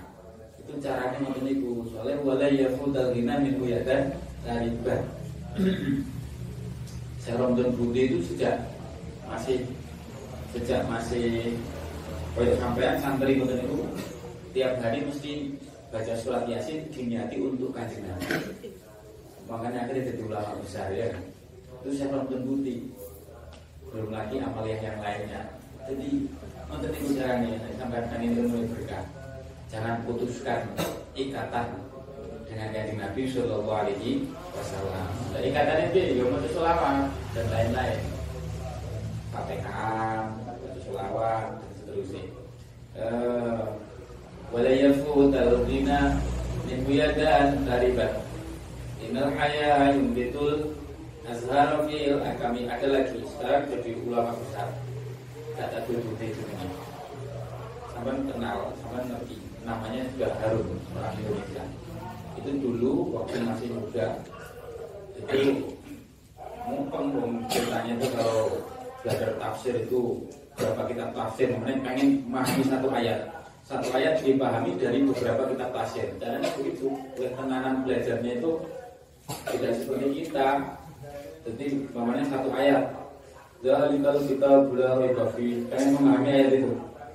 Itu 0.62 0.72
caranya 0.82 1.18
ngoten 1.22 1.44
niku. 1.46 1.86
Soalnya 1.92 2.22
wala 2.24 2.48
yafudal 2.50 3.12
ghina 3.12 3.42
min 3.42 3.60
dan 3.84 4.16
taribat. 4.46 5.02
Saya 7.26 7.42
Ramadan 7.42 7.74
Budi 7.74 8.06
itu 8.06 8.22
sejak 8.22 8.70
masih 9.26 9.66
sejak 10.54 10.86
masih 10.86 11.58
kayak 12.38 12.62
sampean 12.62 12.96
santri 13.02 13.42
ngoten 13.42 13.66
itu 13.66 13.82
tiap 14.54 14.78
hari 14.80 15.02
mesti 15.02 15.58
baca 15.90 16.14
surat 16.22 16.46
yasin 16.46 16.86
diniati 16.94 17.42
untuk 17.42 17.74
kajian 17.74 18.06
Nabi. 18.06 18.70
Makanya 19.50 19.90
akhirnya 19.90 20.14
jadi 20.14 20.22
ulama 20.22 20.54
besar 20.62 20.90
ya. 20.94 21.10
Itu 21.82 21.90
saya 21.98 22.14
nonton 22.14 22.46
bukti. 22.46 22.95
Belum 23.96 24.12
lagi 24.12 24.44
amaliah 24.44 24.80
yang 24.84 25.00
lainnya. 25.00 25.56
Jadi 25.88 26.28
untuk 26.68 26.92
itu 26.92 27.16
caranya 27.16 27.56
saya 27.64 27.74
sampaikan 27.80 28.20
ini 28.20 28.44
mulai 28.44 28.68
berkah. 28.68 29.08
Jangan 29.72 30.04
putuskan 30.04 30.68
ikatan 31.16 31.80
dengan 32.44 32.68
kajian 32.76 33.00
Nabi 33.00 33.24
Shallallahu 33.24 33.72
Alaihi 33.72 34.28
Wasallam. 34.52 35.08
Nah, 35.32 35.40
ikatan 35.40 35.88
itu 35.88 36.20
ya 36.20 36.24
mau 36.28 36.44
selama 36.44 36.92
dan 37.32 37.46
lain-lain. 37.48 38.00
Fatihah, 39.32 40.28
selawat 40.84 41.56
dan 41.56 41.72
seterusnya. 41.80 42.24
Eh, 43.00 43.64
wala 44.52 44.72
yafutal 44.76 45.64
ghina 45.72 46.20
min 46.68 46.84
buyadan 46.84 47.64
taribat. 47.64 48.28
Innal 49.00 49.32
haya 49.40 49.96
betul 50.12 50.84
azhar 51.26 51.70
fil 51.90 52.22
kami 52.38 52.70
ada 52.70 52.88
lagi. 52.90 53.20
Sekarang 53.26 53.66
jadi 53.70 53.92
ulama 54.06 54.32
besar. 54.38 54.70
Kata 55.56 55.80
Duduk 55.88 56.20
itu 56.20 56.44
Sampai 57.96 58.20
kenal, 58.28 58.76
sampai 58.84 59.08
ngerti. 59.08 59.38
Namanya 59.64 60.04
juga 60.14 60.28
Harun 60.44 60.68
orang 60.94 61.16
Indonesia. 61.16 61.64
Itu 62.36 62.50
dulu 62.60 62.94
waktu 63.16 63.42
masih 63.42 63.70
muda. 63.72 64.08
Itu 65.16 65.72
mumpeng 66.68 67.08
ceritanya 67.48 67.94
itu 67.96 68.08
kalau 68.14 68.60
belajar 69.00 69.32
tafsir 69.40 69.74
itu 69.80 70.18
berapa 70.60 70.82
kitab 70.92 71.10
tafsir 71.14 71.48
kemudian 71.56 71.80
pengen 71.82 72.10
memahami 72.28 72.64
satu 72.68 72.88
ayat. 72.92 73.20
Satu 73.66 73.88
ayat 73.96 74.22
dipahami 74.22 74.78
dari 74.78 75.02
beberapa 75.02 75.50
kitab 75.50 75.70
tafsir. 75.72 76.06
Caranya 76.20 76.50
begitu. 76.60 76.92
Ketenangan 77.18 77.82
belajarnya 77.88 78.32
itu 78.44 78.52
tidak 79.26 79.74
seperti 79.82 80.08
kita 80.22 80.48
jadi 81.46 81.66
namanya 81.94 82.26
satu 82.26 82.50
ayat. 82.58 82.84
Jadi 83.62 83.98
kalau 84.02 84.22
kita 84.26 84.50
belajar 84.70 85.10
bafi 85.14 85.62
pengen 85.70 85.90
memahami 85.98 86.30
ayat 86.34 86.52
itu? 86.58 86.72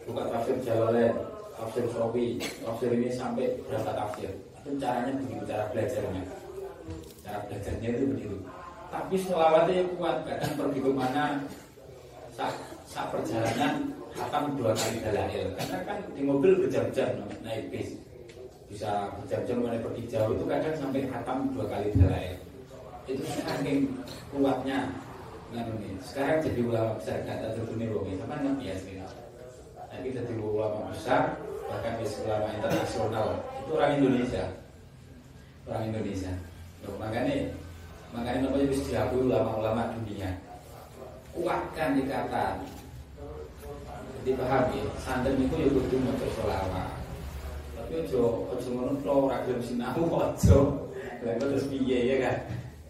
Buka 0.07 0.23
tafsir 0.31 0.57
Jalalain 0.63 1.15
tafsir 1.59 1.85
Sofi. 1.91 2.39
Tafsir 2.63 2.91
ini 2.95 3.11
sampai 3.11 3.59
berapa 3.67 3.91
tafsir? 3.91 4.31
Itu 4.63 4.79
caranya 4.79 5.13
begitu 5.19 5.43
cara 5.51 5.65
belajarnya. 5.75 6.23
Cara 7.27 7.39
belajarnya 7.51 7.89
itu 7.91 8.05
begitu. 8.15 8.37
Tapi 8.91 9.15
selawatnya 9.19 9.83
kuat. 9.99 10.17
Kadang 10.27 10.53
pergi 10.59 10.79
ke 10.83 10.91
mana 10.91 11.25
sak, 12.35 12.55
sak 12.87 13.07
perjalanan 13.11 13.75
akan 14.15 14.59
dua 14.59 14.75
kali 14.75 14.99
dalail 15.07 15.47
karena 15.55 15.79
kan 15.87 15.99
di 16.15 16.23
mobil 16.27 16.55
berjam-jam 16.67 17.11
naik 17.43 17.67
bis. 17.71 17.95
Bisa 18.71 19.11
berjam-jam 19.19 19.67
mulai 19.67 19.83
pergi 19.83 20.03
jauh 20.07 20.35
itu 20.35 20.47
kadang 20.47 20.75
sampai 20.79 21.03
hatam 21.11 21.51
dua 21.55 21.67
kali 21.67 21.91
dalail 21.95 22.40
itu 23.17 23.25
saking 23.43 23.79
kuatnya. 24.31 24.91
Nah 25.51 25.67
ini. 25.67 25.99
Sekarang 25.99 26.39
jadi 26.47 26.61
ulama 26.63 26.95
besar 26.99 27.27
kata 27.27 27.59
tertuni 27.59 27.91
romi 27.91 28.15
sama 28.19 28.39
nggak? 28.39 28.55
Biasa 28.63 28.91
nanti 29.91 30.15
jadi 30.15 30.33
ulama 30.39 30.89
besar 30.95 31.35
bahkan 31.67 31.99
di 31.99 32.07
ulama 32.23 32.49
internasional. 32.55 33.27
Itu 33.61 33.71
orang 33.75 33.93
Indonesia. 33.99 34.45
Orang 35.67 35.83
Indonesia. 35.91 36.33
Loh, 36.87 36.97
makanya 36.97 37.53
makanya 38.15 38.49
namanya 38.49 38.67
bisa 38.71 38.83
diakui 38.89 39.29
ulama-ulama 39.29 39.93
dunia? 39.99 40.31
Kuatkan 41.35 42.01
ikatan. 42.01 42.55
Dipahami 44.25 44.81
santen 45.01 45.37
itu 45.37 45.55
ya 45.59 45.69
kudu 45.69 45.97
maca 46.01 46.27
selawat. 46.39 46.91
Tapi 47.77 47.93
ojo 48.07 48.49
ojo 48.53 48.69
ngono 48.73 48.93
tok 49.05 49.17
ora 49.27 49.37
gelem 49.45 49.63
sinau 49.63 50.01
ojo. 50.23 50.59
Lha 51.21 51.37
terus 51.37 51.69
piye 51.69 51.99
ya 52.09 52.17
kan 52.25 52.37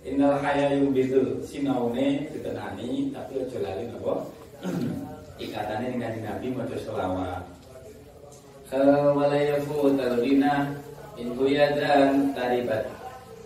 Innal 0.00 0.40
hayayu 0.40 0.88
bitul 0.96 1.44
sinaune 1.44 2.24
ditenani 2.32 3.12
tapi 3.12 3.44
ojo 3.44 3.58
lali 3.60 3.84
napa 3.84 4.24
ikatane 5.44 5.92
dengan 5.92 6.16
Nabi 6.24 6.56
maca 6.56 6.76
selawat 6.80 7.44
wala 9.12 9.36
yafu 9.36 9.92
talina 10.00 10.72
in 11.20 11.36
dan 11.76 12.32
taribat 12.32 12.88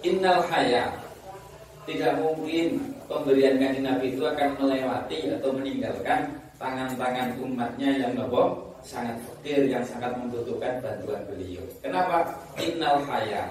innal 0.06 0.46
haya 0.46 0.94
tidak 1.90 2.22
mungkin 2.22 2.94
pemberian 3.10 3.58
kanjeng 3.58 3.90
Nabi 3.90 4.14
itu 4.14 4.22
akan 4.22 4.54
melewati 4.54 5.34
atau 5.34 5.50
meninggalkan 5.58 6.38
tangan-tangan 6.54 7.34
umatnya 7.42 7.90
yang 7.98 8.14
nopo 8.14 8.70
sangat 8.84 9.18
fakir 9.26 9.66
yang 9.66 9.82
sangat 9.82 10.12
membutuhkan 10.20 10.78
bantuan 10.84 11.24
beliau. 11.26 11.64
Kenapa? 11.80 12.36
Innal 12.60 13.00
haya. 13.08 13.48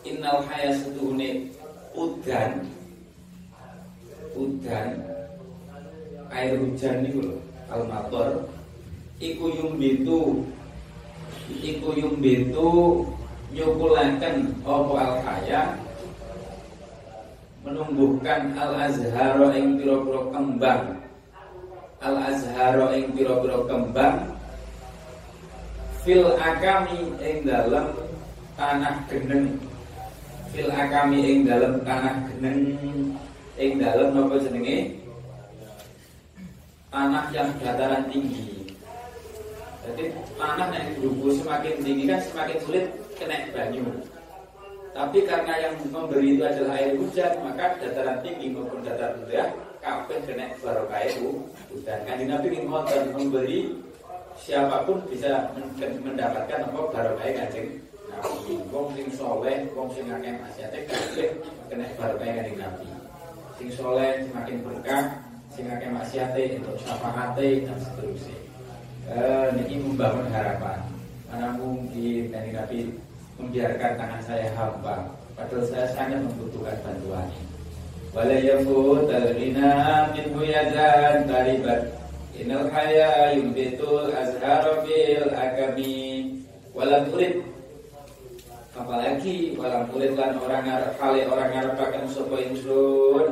Innal 0.00 0.40
haya 0.48 0.72
setuhune 0.72 1.52
udan. 1.96 2.52
Udan. 4.36 4.88
Air 6.28 6.52
hujan 6.60 7.08
itu 7.08 7.24
loh 7.24 7.40
almator 7.72 8.44
iku 9.16 9.48
yumbitu 9.48 10.44
iku 11.48 11.88
yumbitu 11.96 12.68
nyukulaken 13.56 14.52
al 14.66 15.16
haya 15.24 15.72
menumbuhkan 17.64 18.52
al 18.54 18.74
azharo 18.90 19.50
ing 19.56 19.80
pira-pira 19.80 20.20
kembang. 20.30 20.82
Al 22.04 22.16
azharo 22.20 22.92
ing 22.92 23.10
pira-pira 23.16 23.58
kembang. 23.66 24.16
Fil 26.04 26.26
akami 26.38 27.16
ing 27.18 27.42
dalam 27.42 27.90
tanah 28.54 28.94
geneng 29.10 29.58
fil 30.56 30.72
akami 30.72 31.20
ing 31.20 31.38
dalam 31.44 31.84
tanah 31.84 32.16
geneng 32.32 32.72
ing 33.60 33.76
dalam 33.76 34.16
napa 34.16 34.40
jenenge 34.40 34.96
tanah 36.88 37.28
yang 37.36 37.52
dataran 37.60 38.08
tinggi 38.08 38.72
jadi 39.84 40.16
tanah 40.40 40.68
yang 40.72 40.88
berumur 40.96 41.36
semakin 41.36 41.76
tinggi 41.84 42.04
kan 42.08 42.20
semakin 42.24 42.58
sulit 42.64 42.84
kena 43.20 43.52
banyu 43.52 43.84
tapi 44.96 45.28
karena 45.28 45.54
yang 45.60 45.76
memberi 45.92 46.40
itu 46.40 46.40
adalah 46.40 46.80
air 46.80 46.96
hujan, 46.96 47.28
maka 47.44 47.76
dataran 47.76 48.16
tinggi 48.24 48.48
maupun 48.48 48.80
dataran 48.80 49.28
rendah 49.28 49.52
kabeh 49.84 50.24
kena 50.24 50.56
barokah 50.64 51.04
itu. 51.04 51.36
Dan 51.84 52.00
kan 52.08 52.16
Nabi 52.24 52.56
dan 52.64 53.04
memberi 53.12 53.76
siapa 54.40 54.88
pun 54.88 55.04
bisa 55.12 55.52
mendapatkan 56.00 56.64
apa 56.64 56.80
barokah 56.96 57.28
kanjeng. 57.28 57.76
Wong 58.72 58.88
sing 58.96 59.08
soleh, 59.12 59.68
wong 59.76 59.88
sing 59.92 60.08
akeh 60.08 60.32
maksiate 60.40 60.78
kabeh 60.88 61.28
kena 61.68 61.86
barokah 62.00 62.24
kanjeng 62.24 62.58
Nabi. 62.60 62.88
Sing 63.60 63.68
soleh 63.72 64.24
semakin 64.24 64.56
berkah, 64.64 65.04
sing 65.52 65.68
akeh 65.68 65.90
maksiate 65.92 66.60
untuk 66.60 66.76
syafaate 66.80 67.68
dan 67.68 67.78
seterusnya. 67.80 68.38
Eh, 69.06 69.48
ini 69.62 69.84
membangun 69.84 70.26
harapan. 70.34 70.80
Mana 71.30 71.54
mungkin 71.54 72.32
dari 72.32 72.50
Nabi 72.50 72.78
membiarkan 73.38 73.92
tangan 74.00 74.22
saya 74.24 74.48
hampa 74.56 75.12
padahal 75.36 75.62
saya 75.68 75.86
sangat 75.92 76.20
membutuhkan 76.24 76.76
bantuan. 76.82 77.28
Wala 78.16 78.36
yafut 78.40 79.06
al-ghina 79.12 80.08
minhu 80.16 80.40
yadan 80.42 81.28
taribat. 81.28 81.92
Innal 82.36 82.68
haya 82.72 83.36
yumbitul 83.36 84.08
azhara 84.12 84.80
fil 84.84 85.28
akami 85.32 85.96
walam 86.72 87.08
urid 87.12 87.45
apalagi 88.76 89.56
walam 89.56 89.88
urid 89.88 90.12
lan 90.14 90.36
orang 90.36 90.62
ngarep 90.68 90.92
hale 91.00 91.20
orang 91.26 91.48
ngarepaken 91.52 92.04
sapa 92.12 92.36
ingsun. 92.44 93.26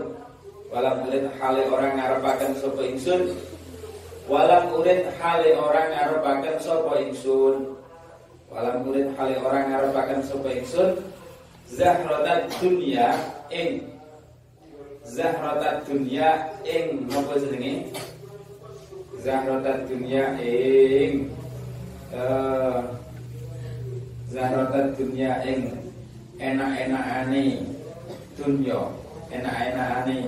Walam 0.73 0.97
urid 1.07 1.25
hale 1.39 1.63
orang 1.71 1.93
ngarepaken 2.01 2.53
sapa 2.59 2.83
ingsun. 2.83 3.23
Walam 4.27 4.65
urid 4.73 5.05
hale 5.21 5.51
orang 5.61 5.89
ngarepaken 5.93 6.57
sapa 6.59 6.93
ingsun. 7.05 7.57
Walam 8.49 8.77
urid 8.89 9.09
hale 9.15 9.35
orang 9.45 9.65
ngarepaken 9.69 10.21
sapa 10.25 10.49
ingsun. 10.49 10.91
Zahratat 11.65 12.53
dunya 12.61 13.09
ing 13.49 13.89
zahratat 15.05 15.85
dunya 15.89 16.53
ing 16.65 17.09
napa 17.09 17.41
jenenge? 17.41 17.89
Zahratat 19.21 19.89
dunya 19.89 20.37
ing 20.41 21.33
uh, 22.13 22.85
zahratat 24.35 24.99
dunya 24.99 25.31
ing 25.47 25.71
enak-enakane 26.43 27.71
dunya 28.35 28.81
enak-enakane 29.31 30.19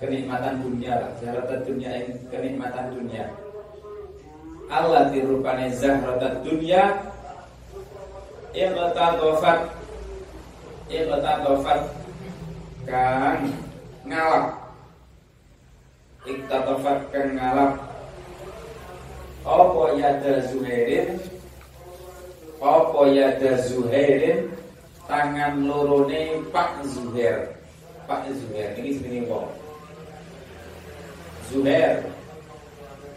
kenikmatan 0.00 0.54
dunia 0.64 0.92
lah. 0.96 1.12
Zahratat 1.20 1.60
dunya 1.68 1.90
ing 2.00 2.08
kenikmatan 2.32 2.96
dunia. 2.96 3.28
Allah 4.72 5.12
dirupane 5.12 5.68
zahratat 5.76 6.42
dunya 6.42 6.96
Iqtadofat 8.56 9.68
Iqtadofat 10.88 11.80
Kan 12.86 13.50
ngalap. 14.06 14.66
Iktatafat 16.22 16.98
kang 17.10 17.34
ngalap. 17.34 17.72
Apa 19.46 19.82
yada 19.98 20.42
Zuhairin 20.50 21.18
apa 22.60 23.00
yada 23.12 23.60
Zuhairin 23.68 24.48
tangan 25.04 25.68
lorone 25.68 26.40
Pak 26.48 26.80
Zuhair. 26.88 27.52
Pak 28.08 28.24
Zuhair. 28.32 28.72
Ini 28.80 28.90
sebenarnya 28.96 29.22
kok 29.28 29.46
Zuhair. 31.52 31.92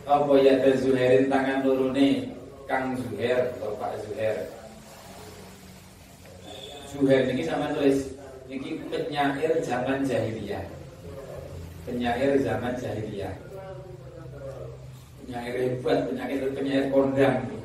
Apa 0.03 0.33
yada 0.43 0.71
Zuhairin 0.75 1.31
tangan 1.31 1.63
lorone 1.63 2.35
Kang 2.67 2.93
Zuhair 2.99 3.55
atau 3.57 3.73
Pak 3.79 3.95
Zuhair. 4.05 4.37
Zuhair 6.89 7.23
ini 7.29 7.45
sama 7.45 7.71
tulis 7.77 8.11
ini 8.49 8.81
penyair 8.89 9.61
zaman 9.61 10.03
jahiliyah. 10.03 10.65
Penyair 11.85 12.41
zaman 12.41 12.73
jahiliyah. 12.81 13.33
Penyair 15.21 15.53
hebat 15.53 16.09
penyair 16.09 16.49
penyair 16.57 16.85
kondang 16.89 17.58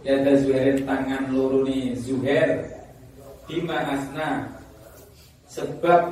ya 0.00 0.20
ada 0.20 0.32
Zuhairin 0.40 0.88
tangan 0.88 1.32
luruni 1.32 1.96
Zuhair 1.96 2.80
bima 3.50 3.82
asna. 3.82 4.46
Sebab 5.50 6.02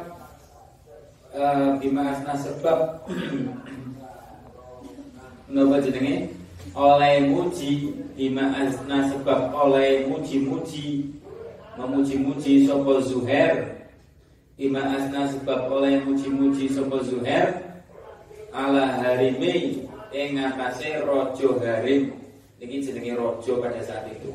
uh, 1.30 1.78
bima 1.78 2.10
asna 2.10 2.34
sebab. 2.34 3.06
Napa 5.54 5.78
jenenge? 5.80 6.34
Oleh 6.74 7.30
muji 7.30 7.94
bima 8.18 8.50
asna 8.58 9.06
sebab. 9.14 9.54
Oleh 9.54 10.10
muji-muji. 10.10 11.14
Memuji-muji 11.78 12.66
sapa 12.66 12.98
Zuhair? 13.06 13.86
Ima 14.58 14.82
asna 14.98 15.30
sebab. 15.30 15.70
Oleh 15.70 16.02
muji-muji 16.02 16.74
sopo 16.74 16.98
Zuhair? 17.06 17.54
Ala 18.50 18.98
harimi 18.98 19.86
ing 20.10 20.28
ngatasé 20.34 21.06
raja 21.06 21.48
harim. 21.62 22.18
Niki 22.58 22.82
jenenge 22.82 23.14
raja 23.14 23.52
pada 23.62 23.80
saat 23.86 24.10
itu. 24.10 24.34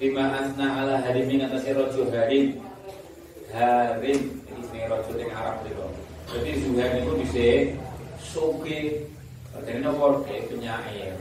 Bima 0.00 0.32
asna 0.32 0.80
ala 0.80 0.96
harimi 1.04 1.36
ngatasé 1.36 1.76
raja 1.76 2.02
harim. 2.08 2.56
Harim 3.52 4.20
iki 4.48 4.60
jenenge 4.64 4.88
raja 4.88 5.12
ning 5.12 5.28
Arab 5.28 5.60
itu. 5.68 5.86
Jadi 6.32 6.50
Zuhair 6.64 6.90
niku 6.96 7.12
dhisik 7.20 7.76
suki 8.24 9.04
Artinya 9.50 9.90
nopo 9.90 10.24
kayak 10.24 10.46
penyair. 10.48 11.14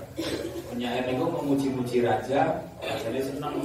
Penyair 0.70 1.04
niku 1.10 1.26
memuji-muji 1.34 2.06
raja, 2.06 2.62
rajanya 2.78 3.22
senang 3.26 3.58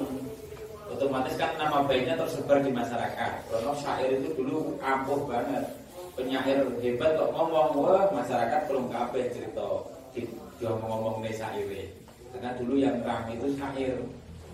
otomatis 0.89 1.37
kan 1.37 1.53
nama 1.61 1.85
baiknya 1.85 2.17
tersebar 2.17 2.65
di 2.65 2.73
masyarakat. 2.73 3.33
Karena 3.45 3.73
syair 3.77 4.11
itu 4.19 4.35
dulu 4.35 4.81
ampuh 4.81 5.21
banget. 5.29 5.69
Penyair 6.17 6.65
hebat 6.81 7.13
kok 7.13 7.31
ngomong, 7.37 7.77
wah 7.77 8.09
masyarakat 8.09 8.61
belum 8.73 8.89
kabeh 8.89 9.29
cerita 9.37 9.85
dia 10.15 10.71
ngomong 10.71 11.21
nih 11.27 11.35
syair. 11.35 11.91
Karena 12.35 12.51
dulu 12.59 12.75
yang 12.79 12.97
ramai 13.03 13.35
itu 13.35 13.55
syair 13.59 13.95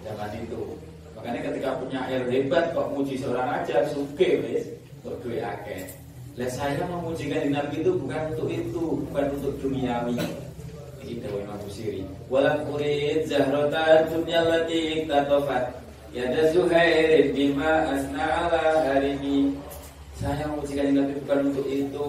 zaman 0.05 0.31
itu. 0.41 0.63
Makanya 1.17 1.41
ketika 1.53 1.71
penyair 1.77 2.23
hebat 2.33 2.73
kok 2.73 2.89
muji 2.97 3.21
seorang 3.21 3.61
aja 3.61 3.85
suke 3.93 4.41
wis 4.41 4.65
untuk 5.05 5.21
duit 5.21 5.45
akeh. 5.45 5.85
Lah 6.41 6.49
saya 6.49 6.81
memujikan 6.89 7.53
Nabi 7.53 7.85
itu 7.85 7.93
bukan 8.01 8.33
untuk 8.33 8.49
itu, 8.49 8.85
bukan 9.11 9.27
untuk 9.37 9.53
duniawi. 9.61 10.17
Ini 11.05 11.21
Dewi 11.21 11.45
Imam 11.45 11.59
Busiri. 11.65 12.03
Walam 12.33 12.65
urid 12.71 13.27
zahrata 13.29 14.07
dunya 14.09 14.41
lati 14.45 15.05
tatofat 15.09 15.81
Ya 16.11 16.27
ada 16.27 16.51
Zuhair 16.51 17.31
bima 17.31 17.87
asna 17.87 18.25
ala 18.47 18.83
hari 18.83 19.15
ini 19.19 19.55
Saya 20.19 20.43
memujikan 20.51 20.91
Nabi 20.91 21.15
bukan 21.23 21.39
untuk 21.55 21.67
itu 21.71 22.07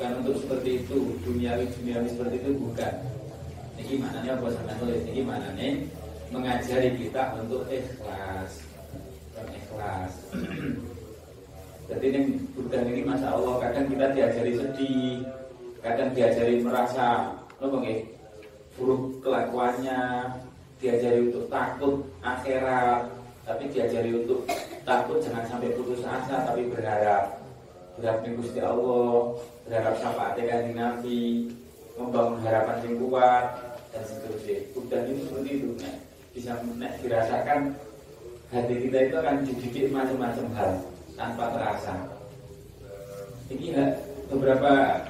Bukan 0.00 0.24
untuk 0.24 0.40
seperti 0.40 0.80
itu 0.80 1.12
Duniawi 1.20 1.68
duniawi 1.76 2.08
seperti 2.08 2.40
itu 2.40 2.56
bukan. 2.56 2.94
Ini 3.76 4.00
maknanya 4.00 4.40
apa 4.40 4.48
sama 4.48 4.72
tulis 4.80 5.04
Ini 5.04 5.20
maknanya 5.28 5.68
mengajari 6.32 6.96
kita 6.96 7.36
untuk 7.36 7.68
ikhlas. 7.68 8.64
Dan 9.36 9.46
ikhlas. 9.52 10.12
Jadi 11.92 12.04
ini 12.16 12.20
bukan 12.56 12.82
ini 12.88 13.04
Masya 13.04 13.28
Allah 13.28 13.54
Kadang 13.60 13.92
kita 13.92 14.06
diajari 14.16 14.52
sedih 14.56 15.20
Kadang 15.84 16.16
diajari 16.16 16.64
merasa 16.64 17.36
Apa 17.60 17.76
nggih? 17.76 18.00
Buruk 18.80 19.20
kelakuannya 19.20 20.32
Diajari 20.80 21.28
untuk 21.28 21.44
takut 21.52 22.08
akhirat 22.24 23.20
tapi 23.40 23.66
diajari 23.72 24.14
untuk 24.14 24.46
takut 24.86 25.18
jangan 25.18 25.42
sampai 25.48 25.74
putus 25.74 26.06
asa 26.06 26.46
tapi 26.46 26.70
berharap 26.70 27.39
berharap 28.00 28.24
di 28.24 28.30
Gusti 28.32 28.60
Allah 28.64 29.36
berharap 29.68 29.94
syafaatnya 30.00 30.42
kanjeng 30.48 30.76
Nabi 30.80 31.22
membangun 32.00 32.40
harapan 32.40 32.76
yang 32.88 32.96
kuat 33.04 33.44
dan 33.92 34.02
seterusnya. 34.08 34.56
Udah 34.72 35.00
ini 35.04 35.20
seperti 35.28 35.50
itu 35.52 35.68
bisa 36.32 36.56
nah, 36.80 36.92
dirasakan 37.04 37.76
hati 38.48 38.74
kita 38.88 38.98
itu 39.04 39.14
akan 39.20 39.36
dididik 39.44 39.86
macam-macam 39.92 40.46
hal 40.56 40.70
tanpa 41.14 41.44
terasa. 41.52 41.94
Ini 43.52 43.66
ya, 43.76 43.84
beberapa 44.32 45.04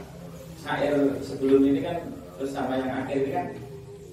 syair 0.58 0.98
sebelum 1.22 1.62
ini 1.62 1.80
kan 1.86 2.02
bersama 2.42 2.74
yang 2.74 2.90
akhir 3.06 3.16
ini 3.22 3.30
kan 3.30 3.46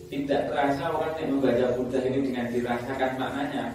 tidak 0.07 0.41
terasa 0.53 0.83
orang 0.93 1.13
yang 1.17 1.29
membaca 1.35 1.65
Buddha 1.75 1.99
ini 2.05 2.29
dengan 2.29 2.45
dirasakan 2.53 3.11
maknanya. 3.17 3.65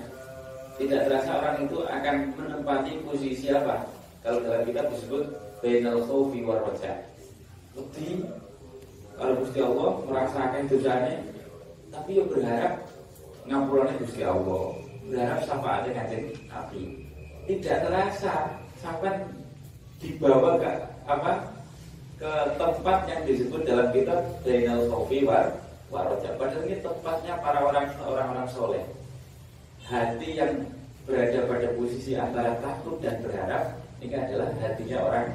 Tidak 0.79 1.01
terasa 1.05 1.31
orang 1.37 1.57
itu 1.69 1.79
akan 1.85 2.17
menempati 2.39 2.93
posisi 3.05 3.53
apa? 3.53 4.02
Kalau 4.23 4.39
dalam 4.47 4.63
kitab 4.63 4.87
disebut 4.95 5.25
bainal 5.59 6.01
khawfi 6.07 6.41
war 6.47 6.63
roja. 6.63 6.95
Bukti 7.75 8.23
kalau 9.19 9.35
Gusti 9.43 9.61
Allah 9.63 9.91
merasakan 10.07 10.71
dosanya, 10.71 11.15
tapi 11.91 12.19
ya 12.19 12.25
berharap 12.27 12.75
ngapurane 13.47 13.95
Gusti 13.99 14.23
Allah, 14.23 14.79
berharap 15.11 15.41
syafaatnya 15.43 15.91
kanjeng 15.95 16.25
Nabi. 16.47 16.83
Tidak 17.51 17.77
terasa 17.87 18.35
sampai 18.79 19.27
dibawa 19.99 20.59
ke 20.63 20.71
apa? 21.11 21.33
ke 22.23 22.55
tempat 22.55 23.03
yang 23.11 23.27
disebut 23.27 23.67
dalam 23.67 23.91
kitab 23.91 24.23
Bainal 24.47 24.87
Khawfi 24.87 25.27
war 25.27 25.59
Waroja. 25.91 26.39
Padahal 26.39 26.71
ini 26.71 26.79
tempatnya 26.79 27.35
para 27.43 27.67
orang 27.67 27.91
orang-orang 27.99 28.47
soleh 28.47 28.87
hati 29.83 30.39
yang 30.39 30.63
berada 31.03 31.51
pada 31.51 31.69
posisi 31.75 32.15
antara 32.15 32.55
takut 32.63 33.03
dan 33.03 33.19
berharap 33.27 33.82
ini 34.03 34.15
adalah 34.19 34.51
hatinya 34.59 34.99
orang 35.07 35.29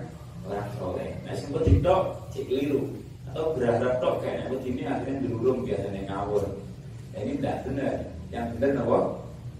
orang 0.44 0.68
soleh. 0.76 1.10
Nah, 1.24 1.34
sempat 1.40 1.64
tidak 1.64 2.02
cikliru 2.36 2.84
atau 3.32 3.56
berharap 3.56 3.94
tok 4.04 4.16
kayaknya 4.24 4.46
begini 4.52 4.82
akhirnya 4.84 5.24
dirurung 5.24 5.60
biasanya 5.64 6.02
ngawur. 6.08 6.44
Nah, 7.16 7.20
ini 7.24 7.34
tidak 7.40 7.58
benar. 7.64 7.96
Yang 8.28 8.46
benar 8.60 8.70
nopo 8.76 9.00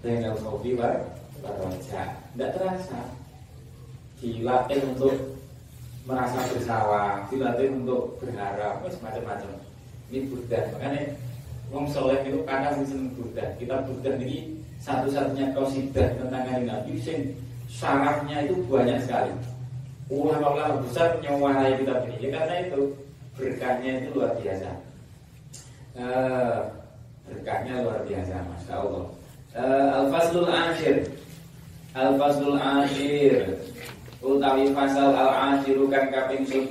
dengan 0.04 0.36
kopi 0.44 0.70
war 0.76 0.94
baroja. 1.40 2.02
Tidak 2.36 2.50
terasa 2.52 3.00
dilatih 4.20 4.80
untuk 4.92 5.14
merasa 6.04 6.40
bersalah, 6.52 7.24
dilatih 7.32 7.68
untuk 7.80 8.16
berharap, 8.20 8.80
macam-macam. 8.82 9.52
Ini 10.08 10.24
burdah, 10.32 10.64
makanya 10.72 11.02
Wong 11.68 11.84
soleh 11.92 12.16
itu 12.24 12.40
sing 12.48 12.86
seneng 12.88 13.08
burdah. 13.12 13.48
Kita 13.60 13.84
burdah 13.84 14.16
ini 14.24 14.56
satu-satunya 14.80 15.52
kosidah 15.52 16.16
tentang 16.16 16.44
hari 16.48 16.64
Nabi 16.64 16.96
sing 16.96 17.36
syaratnya 17.68 18.48
itu 18.48 18.64
banyak 18.66 18.98
sekali. 19.04 19.32
Ulama-ulama 20.08 20.80
besar 20.88 21.20
nyawarai 21.20 21.76
kita 21.76 22.00
ini. 22.08 22.16
Ya 22.24 22.28
karena 22.40 22.54
itu 22.64 22.80
berkahnya 23.36 23.90
itu 24.00 24.08
luar 24.16 24.32
biasa. 24.40 24.70
Uh, 25.98 26.58
berkahnya 27.28 27.84
luar 27.84 28.00
biasa, 28.08 28.34
masya 28.48 28.74
Allah. 28.80 29.04
Uh, 29.52 29.88
Al-Faslul 30.00 30.48
Akhir, 30.48 30.96
Al-Faslul 31.92 32.56
Akhir. 32.56 33.60
Utawi 34.18 34.74
fasal 34.74 35.14
al-ashiru 35.14 35.86
kan 35.86 36.10
kaping 36.10 36.42
10 36.42 36.66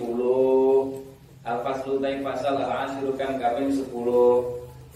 al-faslu 1.47 1.95
utawi 1.95 2.19
fasal 2.19 2.59
al-ashiru 2.59 3.15
kan 3.15 3.39
kaping 3.39 3.71
10 3.71 3.87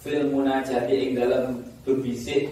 fil 0.04 0.24
munajati 0.28 0.96
ing 1.00 1.12
dalam 1.16 1.64
berbisik 1.88 2.52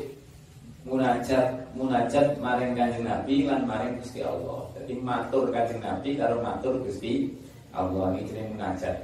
munajat 0.89 1.69
munajat 1.77 2.35
maring 2.41 2.73
kanjeng 2.73 3.05
Nabi 3.05 3.45
lan 3.45 3.63
maring 3.69 4.01
Gusti 4.01 4.25
Allah. 4.25 4.65
Jadi 4.75 4.93
matur 4.99 5.53
kanjeng 5.53 5.79
Nabi 5.79 6.17
karo 6.17 6.41
matur 6.41 6.81
Gusti 6.81 7.29
Allah 7.69 8.17
ini 8.17 8.25
jenenge 8.25 8.57
munajat. 8.57 8.95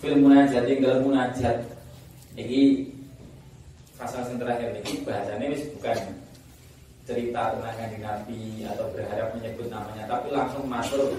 Fil 0.00 0.16
munajat 0.16 0.64
ing 0.64 0.80
dalam 0.80 1.00
munajat 1.04 1.56
iki 2.36 2.88
fasal 3.96 4.24
sing 4.24 4.40
terakhir 4.40 4.72
iki 4.80 5.04
bahasane 5.04 5.52
wis 5.52 5.62
bukan 5.76 5.98
cerita 7.06 7.54
tentang 7.54 7.76
kanjeng 7.76 8.02
Nabi 8.02 8.40
atau 8.64 8.86
berharap 8.96 9.28
menyebut 9.36 9.68
namanya 9.68 10.04
tapi 10.08 10.32
langsung 10.32 10.64
matur. 10.64 11.12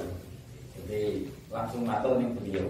Jadi 0.74 1.30
langsung 1.54 1.86
matur 1.86 2.18
ning 2.18 2.34
beliau. 2.34 2.68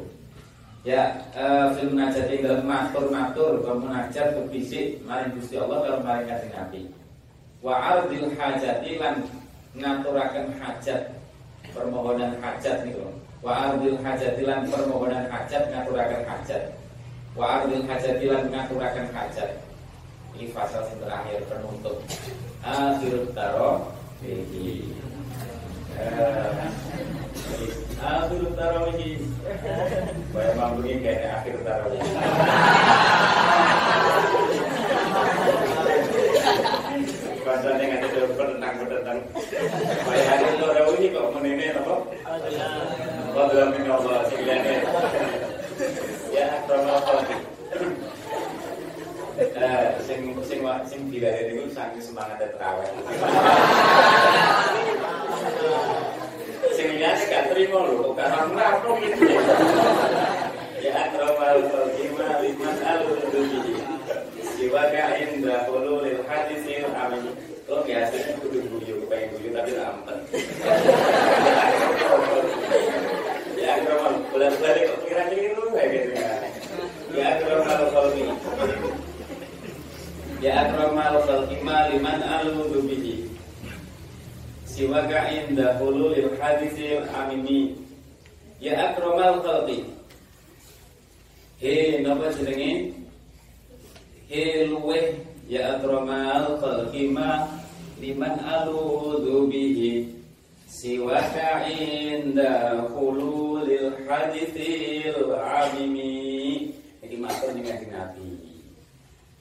Ya, 0.86 1.20
uh, 1.36 1.76
fil 1.76 1.92
munajat 1.92 2.28
ing 2.32 2.44
dalam 2.44 2.64
matur-matur 2.68 3.64
munajat 3.64 4.36
berbisik 4.36 5.00
maring 5.08 5.36
Gusti 5.36 5.56
Allah 5.56 5.84
karo 5.84 5.98
maring 6.04 6.28
kanjeng 6.28 6.52
Nabi 6.52 6.82
wa 7.62 7.74
ardil 7.74 8.30
hajati 8.38 9.02
lan 9.02 9.26
ngaturaken 9.78 10.54
hajat 10.62 11.02
permohonan 11.74 12.38
hajat 12.42 12.86
niku. 12.86 13.06
Wa 13.42 13.74
ardil 13.74 13.98
hajati 14.02 14.42
lan 14.46 14.66
permohonan 14.70 15.26
hajat 15.30 15.70
ngaturaken 15.74 16.24
hajat. 16.26 16.64
Wa 17.38 17.62
ardil 17.62 17.86
hajati 17.86 18.26
lan 18.30 18.44
ngaturaken 18.50 19.08
hajat. 19.14 19.50
Ini 20.38 20.54
fasal 20.54 20.86
yang 20.86 21.02
terakhir 21.02 21.40
penutup. 21.50 21.98
Akhir 22.62 23.18
taro. 23.34 23.90
Ini 24.22 24.94
akhir 27.98 28.44
taro 28.54 28.82
ini 28.94 29.18
Bayar 30.30 30.54
mampu 30.54 30.86
ini 30.86 31.02
kayak 31.02 31.42
akhir 31.42 31.58
taro 31.66 31.90
bahasanya 37.48 37.84
nggak 37.88 38.04
ada 38.04 38.22
tentang 38.28 38.76
tentang 38.86 39.20
Baik 40.04 40.24
hari 40.28 40.48
loro 40.60 40.84
ini 41.00 41.08
kok 41.16 41.32
menene 41.32 41.68
apa? 41.80 41.96
Dalam 43.38 43.70
ini 43.78 43.86
Allah 43.86 44.26
sekalian 44.34 44.62
ya 46.34 46.48
kronologi. 46.66 47.38
Eh, 49.38 49.86
sing 50.10 50.34
sing 50.42 50.66
sing 50.90 51.02
dilare 51.14 51.46
niku 51.46 51.70
saking 51.70 52.02
semangat 52.02 52.42
terawih. 52.42 52.90
Sing 56.74 56.88
liyane 56.98 57.24
gak 57.30 57.54
trimo 57.54 57.80
lho, 57.86 58.10
kok 58.10 58.14
gak 58.18 58.50
ngrapro 58.50 58.98
gitu. 59.06 59.26
Ya 60.82 60.92
akramal 61.06 61.62
khalqima 61.70 62.42
liman 62.42 62.78
al-dubi. 62.82 63.78
Siwaka 64.58 65.22
inda 65.22 65.70
hululil 65.70 66.26
hadisil 66.26 66.90
amin 66.98 67.30
Lo 67.70 67.86
biasanya 67.86 68.42
kudu 68.42 68.66
guyu, 68.66 69.06
pengen 69.06 69.30
guyu 69.38 69.54
tapi 69.54 69.72
rampet 69.78 70.18
Ya 73.54 73.78
akramal, 73.78 74.18
bulan-bulan 74.34 74.76
kok 74.82 75.00
kira-kira 75.06 75.54
lu 75.54 75.64
kayak 75.78 75.90
gitu 75.94 76.10
ya 76.18 76.34
Ya 77.14 77.26
akramal 77.38 77.82
khalqi 77.94 78.24
Ya 80.42 80.52
akramal 80.66 81.16
khalqi 81.22 81.56
liman 81.62 82.20
alu 82.26 82.82
bihi 82.82 83.30
Siwaka 84.66 85.38
inda 85.38 85.78
hululil 85.78 86.34
hadisil 86.42 87.06
amini 87.14 87.78
Ya 88.58 88.90
akramal 88.90 89.38
khalqi 89.46 89.86
Hei, 91.62 92.02
napa 92.02 92.34
jenenge? 92.34 92.98
hilweh 94.28 95.24
ya 95.48 95.80
akramal 95.80 96.60
khalqi 96.60 97.08
ma 97.08 97.48
liman 98.04 98.36
aludhu 98.44 99.48
bihi 99.48 100.12
siwaka 100.68 101.64
inda 101.72 102.84
khululil 102.92 103.96
hadithil 104.04 105.32
amimi 105.32 106.76
jadi 107.00 107.16
matur 107.24 107.56
dengan 107.56 107.80
nabi 107.88 108.36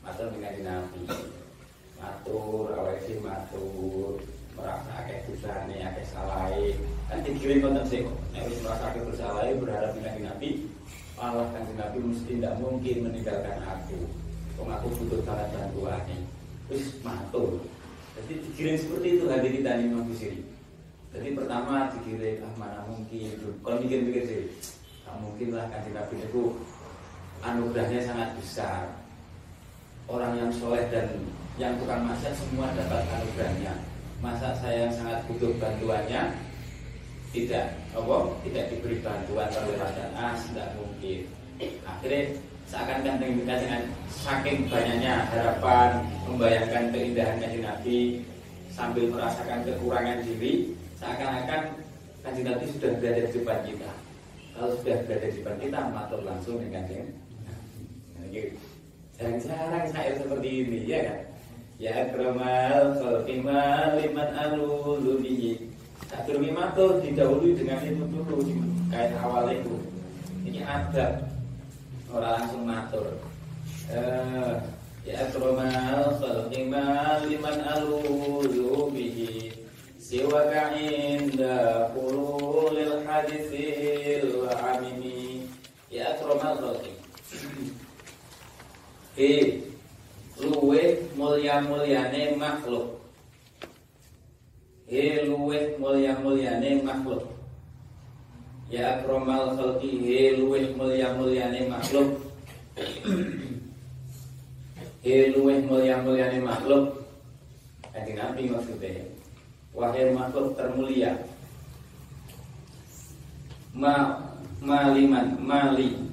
matur 0.06 0.30
dengan 0.30 0.54
nabi 0.62 1.02
matur 1.98 2.70
awake 2.78 3.02
sih 3.10 3.18
matur 3.18 4.22
merasa 4.54 5.02
akeh 5.02 5.18
dosane 5.26 5.82
akeh 5.82 6.06
salahe 6.14 6.78
kan 7.10 7.26
dikirim 7.26 7.58
konten 7.58 7.82
sih 7.90 8.06
nek 8.30 8.46
wis 8.46 8.62
merasa 8.62 8.94
akeh 8.94 9.02
dosane 9.02 9.50
berharap 9.58 9.90
dengan 9.98 10.30
nabi 10.30 10.62
Allah 11.18 11.50
kan 11.50 11.66
nabi 11.74 11.98
mesti 12.06 12.38
tidak 12.38 12.54
mungkin 12.62 13.10
meninggalkan 13.10 13.58
aku 13.66 13.98
Butuh 15.06 15.22
banget 15.22 15.48
bantuannya 15.54 16.18
Terus 16.66 16.98
matur. 17.06 17.62
Jadi 18.18 18.32
dikirim 18.42 18.74
seperti 18.74 19.08
itu 19.16 19.24
hadir 19.30 19.52
kita 19.54 19.78
Imam 19.78 20.02
Busiri 20.10 20.42
Jadi 21.14 21.28
pertama 21.38 21.94
dikirim 21.94 22.42
ah 22.42 22.52
mana 22.58 22.78
mungkin? 22.90 23.38
Kalau 23.62 23.78
mikir-mikir 23.78 24.22
sih 24.26 24.42
Tak 25.06 25.22
mungkin 25.22 25.54
lah 25.54 25.70
kan 25.70 25.86
Nabi 25.94 26.18
itu 26.18 26.58
Anugerahnya 27.44 28.00
sangat 28.00 28.28
besar. 28.40 28.88
Orang 30.06 30.38
yang 30.38 30.50
soleh 30.54 30.86
dan 30.88 31.10
yang 31.58 31.76
tukang 31.82 32.06
masak 32.06 32.32
semua 32.38 32.70
dapat 32.72 33.02
anugerahnya. 33.10 33.74
Masa 34.22 34.56
saya 34.56 34.88
yang 34.88 34.94
sangat 34.94 35.20
butuh 35.28 35.52
bantuannya? 35.60 36.32
Tidak. 37.34 37.66
Apa? 37.92 38.16
Tidak 38.46 38.64
diberi 38.72 39.02
bantuan 39.04 39.50
oleh 39.52 39.76
dan 39.76 40.10
ah 40.16 40.32
tidak 40.38 40.72
mungkin. 40.78 41.28
Akhirnya 41.84 42.38
seakan-akan 42.66 43.22
dengan 43.22 43.82
saking 44.10 44.66
banyaknya 44.66 45.22
harapan 45.30 46.02
membayangkan 46.26 46.90
keindahan 46.90 47.38
kanjeng 47.38 47.62
Nabi 47.62 47.98
sambil 48.74 49.06
merasakan 49.08 49.62
kekurangan 49.62 50.26
diri 50.26 50.74
seakan-akan 50.98 51.62
kanjeng 52.26 52.46
Nabi 52.50 52.64
sudah 52.74 52.90
berada 52.98 53.22
di 53.22 53.32
depan 53.32 53.58
kita. 53.62 53.90
Kalau 54.56 54.70
sudah 54.82 54.96
berada 55.06 55.26
di 55.30 55.36
depan 55.38 55.56
kita 55.62 55.78
matur 55.94 56.20
langsung 56.26 56.58
dengan 56.58 56.82
kanjeng 56.84 57.08
jarang-jarang 59.16 59.86
saya 59.88 60.12
seperti 60.20 60.48
ini 60.66 60.78
ya 60.84 61.00
kan? 61.08 61.20
Ya 61.76 61.92
akramal 62.08 62.96
khalqimal 63.00 64.00
liman 64.00 64.30
alulu 64.32 65.20
bihi. 65.20 65.72
Tak 66.08 66.24
durungi 66.28 66.52
matur 66.52 67.00
didahului 67.00 67.56
dengan 67.56 67.80
itu 67.84 68.04
dulu 68.04 68.44
kayak 68.92 69.16
awal 69.20 69.48
itu. 69.52 69.76
Ini 70.44 70.64
adab 70.64 71.35
orang 72.16 72.40
langsung 72.40 72.64
matur. 72.64 73.06
Eh, 73.92 74.54
ya 75.06 75.28
akromal 75.28 76.16
khalqi 76.18 76.66
liman 77.28 77.58
alulu 77.62 78.90
bihi 78.90 79.52
siwa 80.00 80.48
inda 80.74 81.86
qulul 81.92 83.04
hadithil 83.06 84.48
amimi 84.50 85.46
ya 85.92 86.16
akromal 86.16 86.56
khalqi 86.58 86.92
he 89.16 89.62
luwe 90.40 91.08
mulia 91.16 91.62
mulyane 91.64 92.36
makhluk. 92.36 93.00
He 94.88 95.24
luwe 95.24 95.78
mulia 95.80 96.18
mulyane 96.20 96.82
makhluk 96.82 97.35
Ya 98.66 98.98
akromal 98.98 99.54
khalqi 99.54 100.02
he 100.02 100.34
luweh 100.42 100.74
mulia 100.74 101.14
mulyane 101.14 101.70
makhluk. 101.70 102.18
He 105.06 105.30
luweh 105.30 105.62
mulia 105.62 106.02
mulyane 106.02 106.42
makhluk. 106.42 107.06
Kanjeng 107.94 108.18
Nabi 108.18 108.50
maksudnya. 108.50 109.06
Wahai 109.70 110.10
makhluk 110.10 110.58
termulia. 110.58 111.14
Ma 113.70 114.18
maliman 114.58 115.38
mali 115.38 116.06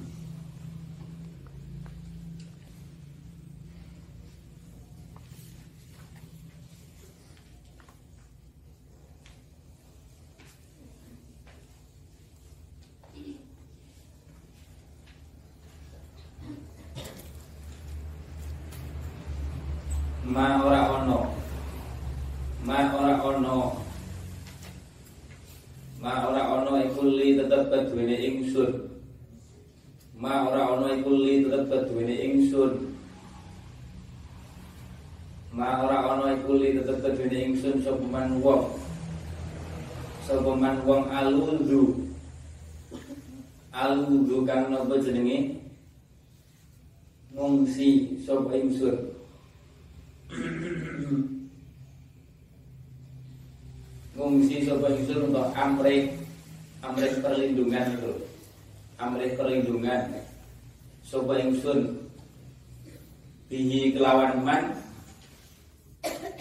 ma 20.34 20.66
ora 20.66 20.80
ono 20.90 21.30
ma 22.66 22.78
ora 22.96 23.14
ono 23.22 23.58
ma 26.02 26.12
ora 26.26 26.42
ono 26.58 26.72
iku 26.80 27.06
li 27.06 27.38
tetep 27.38 27.70
keduwene 27.70 28.16
ingsun 28.18 28.72
ma 30.18 30.48
ora 30.48 30.74
ono 30.74 30.90
iku 30.96 31.12
li 31.22 31.44
tetep 31.46 31.70
keduwene 31.70 32.14
ingsun 32.26 32.72
ma 35.54 35.86
ora 35.86 35.98
ono 36.02 36.24
iku 36.34 36.58
li 36.58 36.82
tetep 36.82 36.98
keduwene 37.04 37.38
ingsun 37.46 37.73
sapa 37.84 38.00
man 38.08 38.40
wong. 38.40 38.64
Sapa 40.24 40.56
man 40.56 40.80
wong 40.88 41.04
aludzu 41.12 42.00
aludzu 43.76 44.48
kang 44.48 44.72
napa 44.72 44.96
jenenge? 45.04 45.60
Ngungsi 47.36 48.16
sapa 48.24 48.56
ingsun? 48.56 48.96
Ngungsi 54.16 54.64
sapa 54.64 54.86
ingsun 54.88 55.28
untuk 55.28 55.52
amrih 55.52 56.08
amrih 56.80 57.12
perlindungan 57.20 58.00
itu. 58.00 58.12
Amrih 58.96 59.36
perlindungan. 59.36 60.24
Sapa 61.04 61.36
ingsun? 61.36 62.00
Bihi 63.52 63.92
kelawan 63.92 64.40
man. 64.40 64.72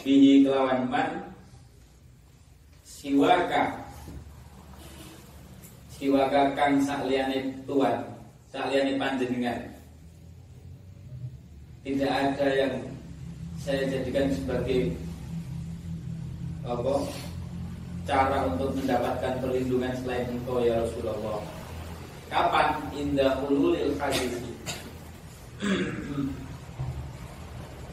Bihi 0.08 0.48
kelawan 0.48 0.88
man 0.88 1.33
siwaka. 3.04 3.84
Siwaka 5.92 6.56
kang 6.56 6.80
sakliyane 6.80 7.52
tuan 7.68 8.00
sakliyane 8.48 8.96
panjenengan. 8.96 9.60
Tidak 11.84 12.08
ada 12.08 12.48
yang 12.56 12.80
saya 13.60 13.84
jadikan 13.92 14.32
sebagai 14.32 14.96
apa 16.64 16.96
cara 18.08 18.48
untuk 18.56 18.72
mendapatkan 18.80 19.36
perlindungan 19.44 19.92
selain 20.00 20.24
engkau 20.32 20.64
ya 20.64 20.80
Rasulullah. 20.80 21.44
Kapan? 22.32 22.80
Indah 22.96 23.36
ululil 23.44 23.92
hadis. 24.00 24.32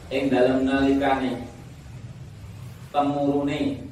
Ing 0.07 0.31
dalam 0.31 0.63
nalikane 0.63 1.35
temurune 2.95 3.90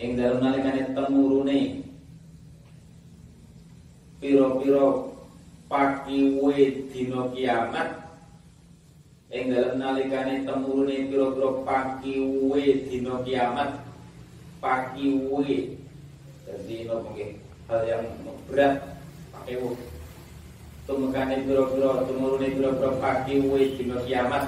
ing 0.00 0.16
dalam 0.16 0.40
nalikane 0.40 0.96
temurune. 0.96 1.84
Piro-piro 4.20 5.16
pakiwe 5.68 6.56
dina 6.92 7.28
kiamat 7.32 7.88
ing 9.32 9.52
dalam 9.52 9.80
nalikane 9.80 10.44
temurune 10.44 11.08
piro-piro 11.08 11.64
pakiwe 11.64 12.64
dina 12.88 13.14
kiamat 13.24 13.80
pakiwe 14.60 15.80
jadi 16.44 16.76
nopo 16.90 17.14
nggih 17.14 17.38
hal 17.70 17.80
yang 17.86 18.04
berat 18.50 18.82
pakai 19.30 19.56
wu 19.62 19.72
tumekane 20.84 21.46
piro-piro 21.46 22.04
temurune 22.04 22.48
piro-piro 22.50 22.90
pakiwe 23.00 23.60
dina 23.76 23.96
kiamat. 24.04 24.44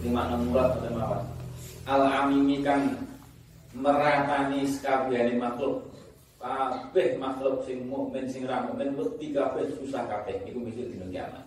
Di 0.00 0.12
makna 0.12 0.38
murad 0.38 0.76
atau 0.76 0.92
mawat 0.92 1.22
al 1.88 2.02
amimi 2.04 2.62
meratani 3.76 4.64
sekabehane 4.64 5.36
makhluk 5.36 5.84
kabeh 6.40 7.16
makhluk 7.20 7.64
sing 7.68 7.84
mukmin 7.88 8.24
sing 8.28 8.48
ra 8.48 8.64
mukmin 8.64 8.96
wedi 8.96 9.36
kabeh 9.36 9.68
susah 9.76 10.08
kabeh. 10.08 10.40
Iku 10.48 10.64
mesti 10.64 10.88
dina 10.88 11.06
kiamat. 11.12 11.44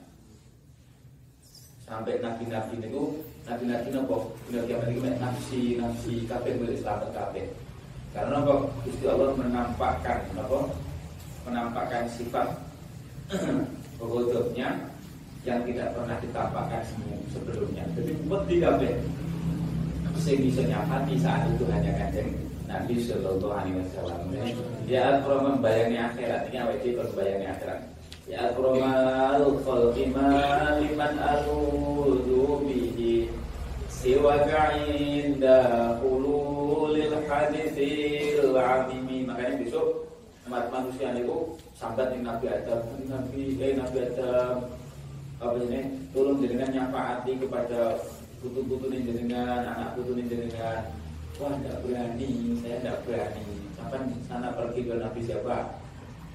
Sampai 1.90 2.22
nabi-nabi 2.22 2.78
niku 2.78 3.18
nabi-nabi 3.50 3.90
nopo 3.90 4.38
dina 4.46 4.62
kiamat 4.70 4.88
iku 4.94 5.02
nafsi 5.18 5.62
nafsi 5.82 6.14
kabeh 6.30 6.54
milik 6.58 6.78
selamat 6.86 7.10
kabeh. 7.16 7.46
Karena 8.14 8.42
nopo 8.42 8.70
Gusti 8.86 9.06
Allah 9.10 9.34
menampakkan 9.34 10.20
nopo 10.38 10.70
menampakkan 11.50 12.06
sifat 12.14 12.48
bodohnya 13.98 14.78
yang 15.48 15.64
tidak 15.64 15.96
pernah 15.96 16.18
ditampakkan 16.20 16.82
sebelumnya. 17.32 17.88
Jadi 17.96 18.12
wedi 18.28 18.56
kabeh 18.60 18.92
sing 20.20 20.44
bisa 20.44 20.62
nyapati 20.68 21.16
saat 21.16 21.48
itu 21.56 21.64
hanya 21.72 21.96
kanjeng 21.96 22.30
Nabi 22.70 23.02
Shallallahu 23.02 23.50
Alaihi 23.50 23.82
Wasallam. 23.82 24.20
Ya 24.86 25.18
al 25.18 25.26
membayangi 25.26 25.98
akhirat. 25.98 26.54
Ini 26.54 26.58
awet 26.62 26.86
itu 26.86 27.02
membayangi 27.02 27.48
akhirat. 27.50 27.80
Ya 28.30 28.52
al 28.54 29.48
khalqi 29.66 30.06
liman 30.78 31.14
aludu 31.18 32.62
bihi 32.62 33.26
siwa 33.90 34.38
inda 34.86 35.98
hululil 35.98 37.16
hadithil 37.26 38.54
amimi 38.54 39.26
makanya 39.26 39.66
besok 39.66 40.06
umat 40.46 40.70
manusia 40.70 41.10
itu 41.18 41.58
sambat 41.74 42.14
Nabi 42.22 42.46
Adam. 42.54 42.86
Nabi 43.10 43.58
eh 43.58 43.74
Nabi 43.74 43.98
Adam. 44.14 44.70
Apa 45.40 45.56
ini? 45.64 45.88
Tolong 46.12 46.38
jenengan 46.44 46.70
nyafaati 46.70 47.32
kepada 47.40 47.96
putu-putu 48.40 48.92
jenengan, 48.92 49.64
anak 49.64 49.96
putu 49.96 50.16
jenengan. 50.16 50.88
Wah, 51.40 51.56
tidak 51.56 51.80
berani, 51.88 52.60
saya 52.60 52.84
tidak 52.84 52.98
berani. 53.08 53.48
Sampai 53.80 54.12
sana 54.28 54.52
pergi 54.52 54.82
ke 54.84 54.94
Nabi 55.00 55.20
siapa? 55.24 55.58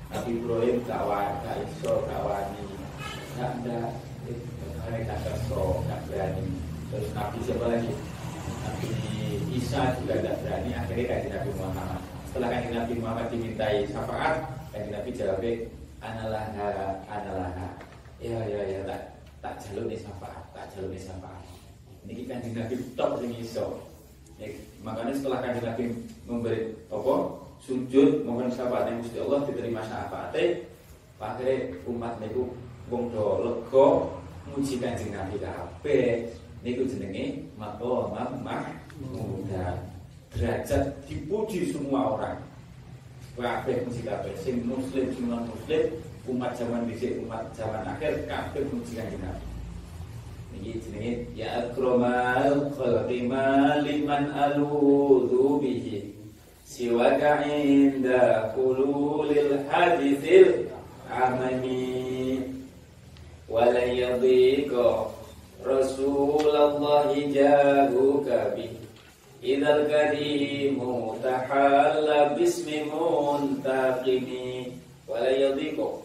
Nabi 0.08 0.30
Ibrahim 0.40 0.76
kawan, 0.88 1.30
Kak 1.44 1.56
Iso 1.60 1.92
kawani. 2.08 2.64
Tidak 3.34 3.50
ada, 3.60 3.78
mereka 4.88 5.14
keso, 5.28 5.84
tidak 5.84 6.00
berani. 6.08 6.46
Terus 6.88 7.08
Nabi 7.12 7.38
siapa 7.44 7.64
lagi? 7.68 7.92
Nabi 8.64 8.90
Isa 9.52 9.82
juga 10.00 10.14
tidak 10.24 10.36
berani. 10.40 10.70
Akhirnya 10.72 11.04
kaji 11.04 11.28
Nabi 11.28 11.50
Muhammad. 11.60 12.00
Setelah 12.32 12.48
kaji 12.48 12.68
Nabi 12.72 12.92
Muhammad 12.96 13.26
dimintai 13.28 13.78
syafaat, 13.92 14.36
kaji 14.72 14.88
Nabi 14.88 15.10
jawab, 15.12 15.44
Analah, 16.04 16.44
analah 17.08 17.80
ya 18.24 18.40
ya 18.48 18.60
ya 18.64 18.80
tak 18.88 19.00
tak 19.44 19.54
jalur 19.60 19.84
nih 19.84 20.00
syafaat 20.00 20.44
tak 20.56 20.64
jalur 20.72 20.88
nih 20.88 21.02
syafaat 21.02 21.44
ini 22.08 22.28
kan 22.28 22.44
nabi 22.44 22.76
top 22.94 23.20
sing 23.20 23.32
iso. 23.40 23.80
Ya, 24.36 24.50
makanya 24.84 25.14
setelah 25.16 25.38
kan 25.40 25.56
nabi 25.62 25.94
memberi 26.28 26.74
apa 26.92 27.14
sujud 27.64 28.28
mohon 28.28 28.52
syafaat 28.52 28.92
yang 28.92 29.00
Gusti 29.00 29.18
Allah 29.22 29.40
diterima 29.48 29.80
syafaatnya 29.88 30.68
pakai 31.16 31.72
umat 31.88 32.20
niku 32.20 32.52
wong 32.92 33.08
do 33.08 33.24
lega 33.40 33.86
muji 34.52 34.76
kanjeng 34.76 35.16
Nabi 35.16 35.40
kabeh. 35.40 36.28
Niku 36.64 36.88
jenenge 36.88 37.44
maqamam 37.60 38.40
mahmuda. 38.40 39.84
Derajat 40.32 40.96
dipuji 41.08 41.72
semua 41.72 42.16
orang. 42.16 42.40
Kabeh 43.36 43.84
muji 43.88 44.00
kabeh. 44.04 44.32
Sing 44.40 44.64
muslim 44.68 45.08
sing 45.12 45.24
muslim 45.28 45.82
umat 46.24 46.56
zaman 46.56 46.88
dhisik 46.88 47.20
umat 47.24 47.48
zaman 47.56 47.84
akhir 47.84 48.28
kabeh 48.28 48.64
muji 48.72 48.92
kanjeng 48.96 49.20
Nabi 49.24 49.43
niki 50.64 50.80
jenenge 50.80 51.28
ya 51.36 51.68
akramal 51.68 52.72
khalqi 52.72 53.28
liman 53.84 54.24
aludhu 54.32 55.60
bihi 55.60 56.16
siwaka 56.64 57.44
inda 57.44 58.48
qululil 58.56 59.60
hadithil 59.68 60.72
amani 61.12 62.48
wala 63.44 63.84
yadhiqa 63.84 65.12
Rasulullah 65.64 67.12
jahuka 67.12 68.56
bi 68.56 68.68
Idal 69.44 69.84
karimu 69.92 71.20
tahalla 71.20 72.32
bismi 72.32 72.88
muntaqimi 72.88 74.72
wala 75.04 75.28
yadhiqa 75.28 76.00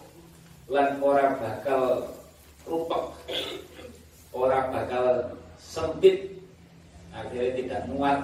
lan 0.68 1.00
ora 1.00 1.40
bakal 1.40 2.12
rupek 2.68 3.08
ora 4.34 4.70
bakal 4.70 5.06
sempit. 5.60 6.40
Akhirnya 7.10 7.52
tidak 7.58 7.82
muat. 7.90 8.20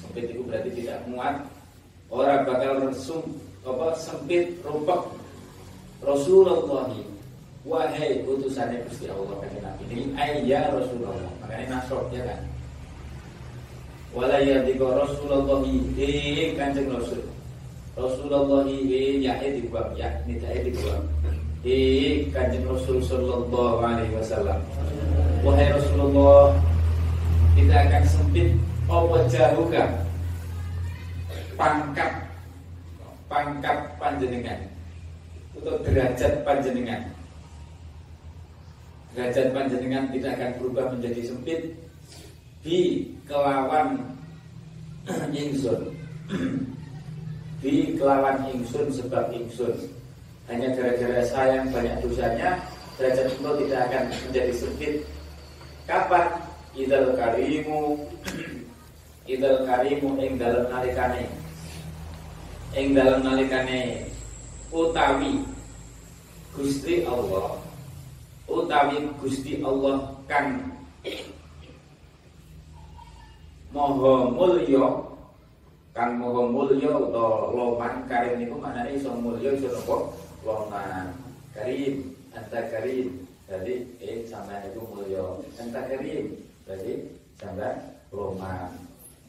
Sempit 0.00 0.32
itu 0.32 0.42
berarti 0.44 0.70
tidak 0.74 0.98
muat. 1.08 1.44
Ora 2.12 2.44
bakal 2.44 2.88
resum 2.88 3.24
apa 3.62 3.94
sempit 3.94 4.58
rupek 4.66 5.00
Rasulullah 6.02 6.90
wahai 7.62 8.26
utusannya 8.26 8.82
Gusti 8.90 9.06
Allah 9.06 9.38
kan 9.38 9.54
Nabi 9.62 9.84
ini 9.94 10.04
ayya 10.18 10.74
Rasulullah. 10.74 11.30
Makanya 11.46 11.78
nasroh 11.78 12.10
ya 12.10 12.26
kan? 12.26 12.40
Wala 14.12 14.42
yadika 14.42 14.82
Rasulullah 14.98 15.62
ini 15.64 16.58
kanjeng 16.58 16.90
Rasul. 16.90 17.22
Rasulullah 17.94 18.66
ini 18.66 19.22
ya 19.22 19.38
dibuang 19.40 19.94
ya 19.94 20.10
nidai 20.26 20.64
dibuang 20.66 21.06
di 21.62 21.78
kanjeng 22.34 22.66
Rasul 22.66 22.98
Sallallahu 22.98 23.78
Alaihi 23.78 24.18
Wasallam. 24.18 24.58
Wahai 25.46 25.70
Rasulullah 25.70 26.58
kita 27.54 27.74
akan 27.86 28.04
sempit. 28.10 28.50
Apa 28.90 29.18
jahuka 29.30 29.84
pangkat. 31.54 32.12
Pangkat 33.30 33.78
panjenengan. 33.96 34.58
Untuk 35.54 35.86
derajat 35.86 36.42
panjenengan. 36.42 37.00
Derajat 39.14 39.54
panjenengan 39.54 40.10
tidak 40.10 40.34
akan 40.34 40.50
berubah 40.58 40.86
menjadi 40.98 41.22
sempit. 41.30 41.60
Di 42.66 43.06
kelawan 43.30 44.02
ingsun. 45.30 45.80
Di 47.62 47.94
kelawan 47.94 48.50
ingsun 48.50 48.90
sebab 48.90 49.30
ingsun 49.30 50.01
hanya 50.50 50.74
gara-gara 50.74 51.22
saya 51.26 51.62
yang 51.62 51.68
banyak 51.70 51.96
dosanya 52.02 52.58
derajat 52.98 53.26
engkau 53.38 53.54
tidak 53.62 53.80
akan 53.90 54.02
menjadi 54.26 54.52
sempit. 54.54 54.94
Kapan? 55.86 56.26
Idal 56.72 57.12
karimu 57.18 58.00
idal 59.28 59.68
karimu 59.68 60.16
ing 60.18 60.40
dalam 60.40 60.64
nalikane. 60.72 61.28
Ing 62.72 62.96
dalam 62.96 63.20
nalikane. 63.20 64.08
Utawi 64.72 65.44
Gusti 66.56 67.04
Allah 67.04 67.60
utawi 68.48 69.08
Gusti 69.20 69.60
Allah 69.64 70.12
kan 70.28 70.60
Maha 73.72 74.28
mulya 74.28 74.84
kang 75.96 76.20
maha 76.20 76.44
mulya 76.44 76.92
utawa 76.92 77.52
loman 77.56 78.04
karim 78.04 78.36
niku 78.36 78.60
maknane 78.60 79.00
iso 79.00 79.12
mulya 79.16 79.56
iso 79.56 79.68
napa 79.72 80.12
loman 80.42 81.14
karim. 81.54 82.12
Anta 82.32 82.60
karim. 82.70 83.08
Jadi 83.50 83.74
eh 84.00 84.24
sampai 84.24 84.64
itu 84.70 84.80
mulya 84.88 85.24
anta 85.60 85.80
karim. 85.86 86.32
Jadi 86.64 86.92
sampai 87.38 87.74
loman 88.14 88.70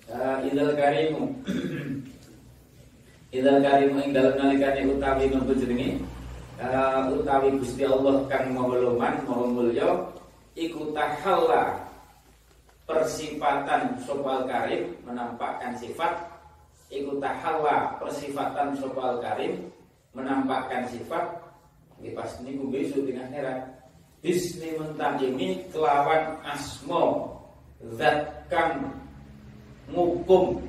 uh, 0.10 0.38
idal 0.44 0.72
karimu. 0.76 1.24
Idal 3.34 3.66
karimu 3.66 3.98
ing 3.98 4.14
dalem 4.14 4.38
nalikane 4.38 4.82
utawi 4.94 5.26
nopo 5.26 5.58
jenenge 5.58 5.98
uh, 6.62 7.10
utawi 7.18 7.50
Gusti 7.58 7.82
Allah 7.82 8.22
kang 8.30 8.54
maha 8.54 8.78
luman 8.78 9.26
maha 9.26 9.46
mulya 9.50 9.90
iku 10.54 10.94
tahalla 10.94 11.82
persifatan 12.86 13.98
sopal 14.06 14.46
karim 14.46 14.94
menampakkan 15.02 15.74
sifat. 15.82 16.14
Iku 16.94 17.18
tahalla 17.18 17.98
persifatan 17.98 18.78
sopal 18.78 19.18
karim 19.18 19.66
menampakkan 20.14 20.86
sifat 20.94 21.42
di 22.02 22.14
pas 22.14 22.30
niku 22.46 22.70
besok 22.70 23.10
dengan 23.10 23.30
heran 23.34 23.60
bisni 24.24 24.78
mentajimi 24.80 25.68
kelawan 25.74 26.40
asmo 26.48 27.34
zat 28.00 28.48
kang 28.48 28.94
ngukum. 29.92 30.64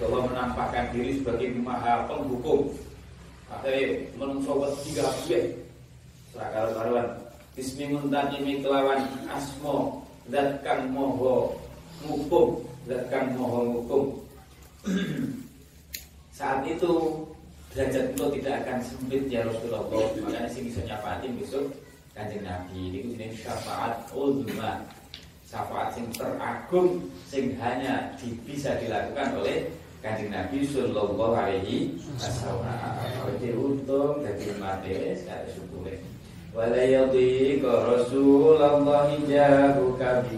Bahwa 0.00 0.26
menampakkan 0.26 0.90
diri 0.90 1.22
sebagai 1.22 1.54
maha 1.62 2.10
penghukum. 2.10 2.74
Akhirnya 3.52 4.08
menungso 4.16 4.64
tiga 4.82 5.06
biaya 5.28 5.52
serakaru 6.32 6.70
karuan 6.72 7.08
Bismi 7.52 7.92
muntajimi 7.92 8.64
kelawan 8.64 9.04
asmo 9.28 10.00
Zat 10.30 10.62
kang 10.62 10.88
moho 10.94 11.58
ngukum. 12.06 12.62
Zat 12.86 13.10
kang 13.10 13.34
moho 13.36 13.58
ngukum. 13.68 14.04
Saat 16.38 16.62
itu 16.64 17.26
derajat 17.72 18.12
itu 18.12 18.24
tidak 18.40 18.54
akan 18.64 18.78
sempit 18.84 19.22
ya 19.32 19.40
Rasulullah. 19.48 19.84
Makanya 19.88 20.48
sih 20.52 20.62
bisa 20.68 20.80
nyapatin 20.84 21.32
besok 21.40 21.64
kanjeng 22.12 22.44
Nabi. 22.44 22.80
Ini 22.92 22.98
jenis 23.16 23.44
syafaat. 23.44 23.92
Ulma 24.12 24.84
Syafaat 25.52 25.92
yang 26.00 26.08
teragung 26.16 27.04
Sing 27.28 27.52
hanya 27.60 28.08
bisa 28.48 28.72
dilakukan 28.80 29.36
oleh 29.36 29.68
kanjeng 30.00 30.32
Nabi 30.32 30.64
Sallallahu 30.68 31.32
Alaihi 31.32 31.96
Wasallam. 32.16 32.96
Kalau 33.00 33.36
diuntung 33.40 34.24
dari 34.24 34.48
materi 34.56 35.12
secara 35.16 35.48
syukur. 35.52 35.92
Wala 36.52 36.84
yadhiqa 36.84 37.72
Rasulullah 37.88 39.08
jahu 39.24 39.96
kabi. 39.96 40.36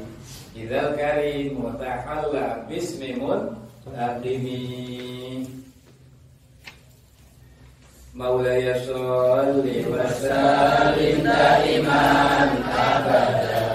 Idzal 0.55 0.95
karim 0.95 1.59
mutahalla 1.59 2.62
bismimun 2.70 3.59
aqimi 3.91 4.62
Maulaya 8.15 8.79
sholli 8.79 9.83
wa 9.91 10.07
sallim 10.07 11.27
daiman 11.27 12.62
abad 12.62 13.74